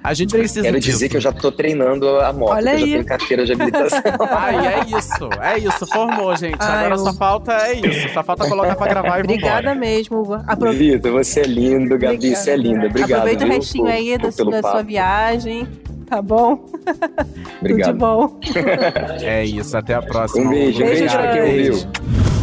[0.04, 0.92] A gente precisa Quero disso.
[0.92, 2.82] dizer que eu já tô treinando a moto, Olha aí.
[2.82, 4.02] eu já tenho carteira de habilitação.
[4.30, 6.58] Ai, é isso, é isso, formou, gente.
[6.60, 6.98] Ai, Agora eu...
[7.00, 10.34] só falta, é isso, só falta colocar pra gravar e Obrigada mesmo.
[10.46, 10.72] Apro...
[10.72, 12.36] Vitor, você é lindo, Gabi, Obrigada.
[12.36, 12.88] você é linda.
[12.88, 13.20] Obrigado.
[13.20, 15.68] Aproveita o restinho por, aí por, da, da sua viagem.
[16.08, 16.66] Tá bom?
[17.60, 17.92] Obrigado.
[17.92, 18.40] Tudo de bom.
[19.22, 20.46] é isso, até a próxima.
[20.46, 22.37] Um beijo, um beijo, beijo pra quem ouviu.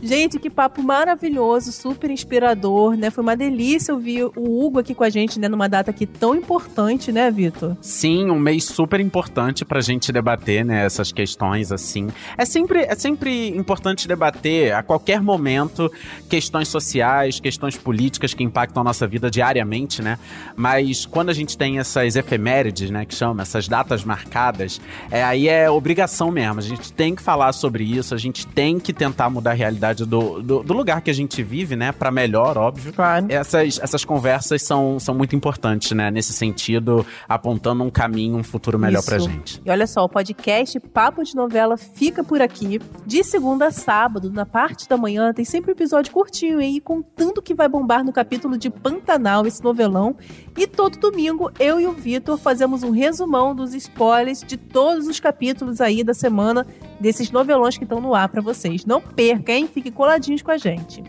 [0.00, 3.10] Gente, que papo maravilhoso, super inspirador, né?
[3.10, 5.48] Foi uma delícia ouvir o Hugo aqui com a gente, né?
[5.48, 7.76] Numa data aqui tão importante, né, Vitor?
[7.80, 10.84] Sim, um mês super importante pra gente debater, né?
[10.84, 12.08] Essas questões, assim.
[12.36, 15.90] É sempre, é sempre importante debater, a qualquer momento,
[16.28, 20.16] questões sociais, questões políticas que impactam a nossa vida diariamente, né?
[20.54, 23.04] Mas quando a gente tem essas efemérides, né?
[23.04, 24.80] Que chama, essas datas marcadas,
[25.10, 26.60] é, aí é obrigação mesmo.
[26.60, 29.87] A gente tem que falar sobre isso, a gente tem que tentar mudar a realidade
[29.94, 31.92] do, do, do lugar que a gente vive, né?
[31.92, 32.92] Para melhor, óbvio.
[32.92, 33.26] Claro.
[33.28, 36.10] Essas, essas conversas são, são muito importantes, né?
[36.10, 39.08] Nesse sentido, apontando um caminho, um futuro melhor Isso.
[39.08, 39.62] pra gente.
[39.64, 42.80] E olha só, o podcast Papo de Novela fica por aqui.
[43.06, 47.38] De segunda a sábado, na parte da manhã, tem sempre um episódio curtinho aí, contando
[47.38, 50.16] o que vai bombar no capítulo de Pantanal, esse novelão.
[50.58, 55.20] E todo domingo, eu e o Vitor fazemos um resumão dos spoilers de todos os
[55.20, 56.66] capítulos aí da semana
[56.98, 58.84] desses novelões que estão no ar para vocês.
[58.84, 59.70] Não perca, hein?
[59.72, 61.04] Fiquem coladinhos com a gente.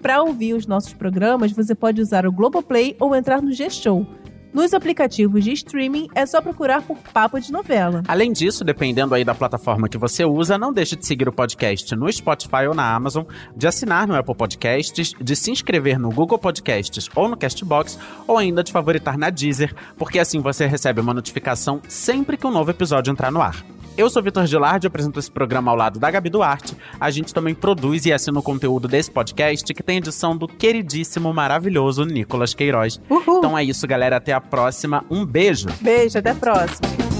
[0.00, 4.06] Para ouvir os nossos programas, você pode usar o Globoplay ou entrar no G-Show.
[4.56, 8.02] Nos aplicativos de streaming é só procurar por Papo de Novela.
[8.08, 11.94] Além disso, dependendo aí da plataforma que você usa, não deixe de seguir o podcast
[11.94, 16.38] no Spotify ou na Amazon, de assinar no Apple Podcasts, de se inscrever no Google
[16.38, 21.12] Podcasts ou no Castbox, ou ainda de favoritar na Deezer, porque assim você recebe uma
[21.12, 23.75] notificação sempre que um novo episódio entrar no ar.
[23.96, 26.76] Eu sou Vitor Gilardi, apresento esse programa ao lado da Gabi Duarte.
[27.00, 31.32] A gente também produz e assina o conteúdo desse podcast, que tem edição do queridíssimo,
[31.32, 33.00] maravilhoso Nicolas Queiroz.
[33.08, 33.38] Uhul.
[33.38, 34.16] Então é isso, galera.
[34.16, 35.02] Até a próxima.
[35.10, 35.68] Um beijo!
[35.80, 37.15] Beijo, até a próxima.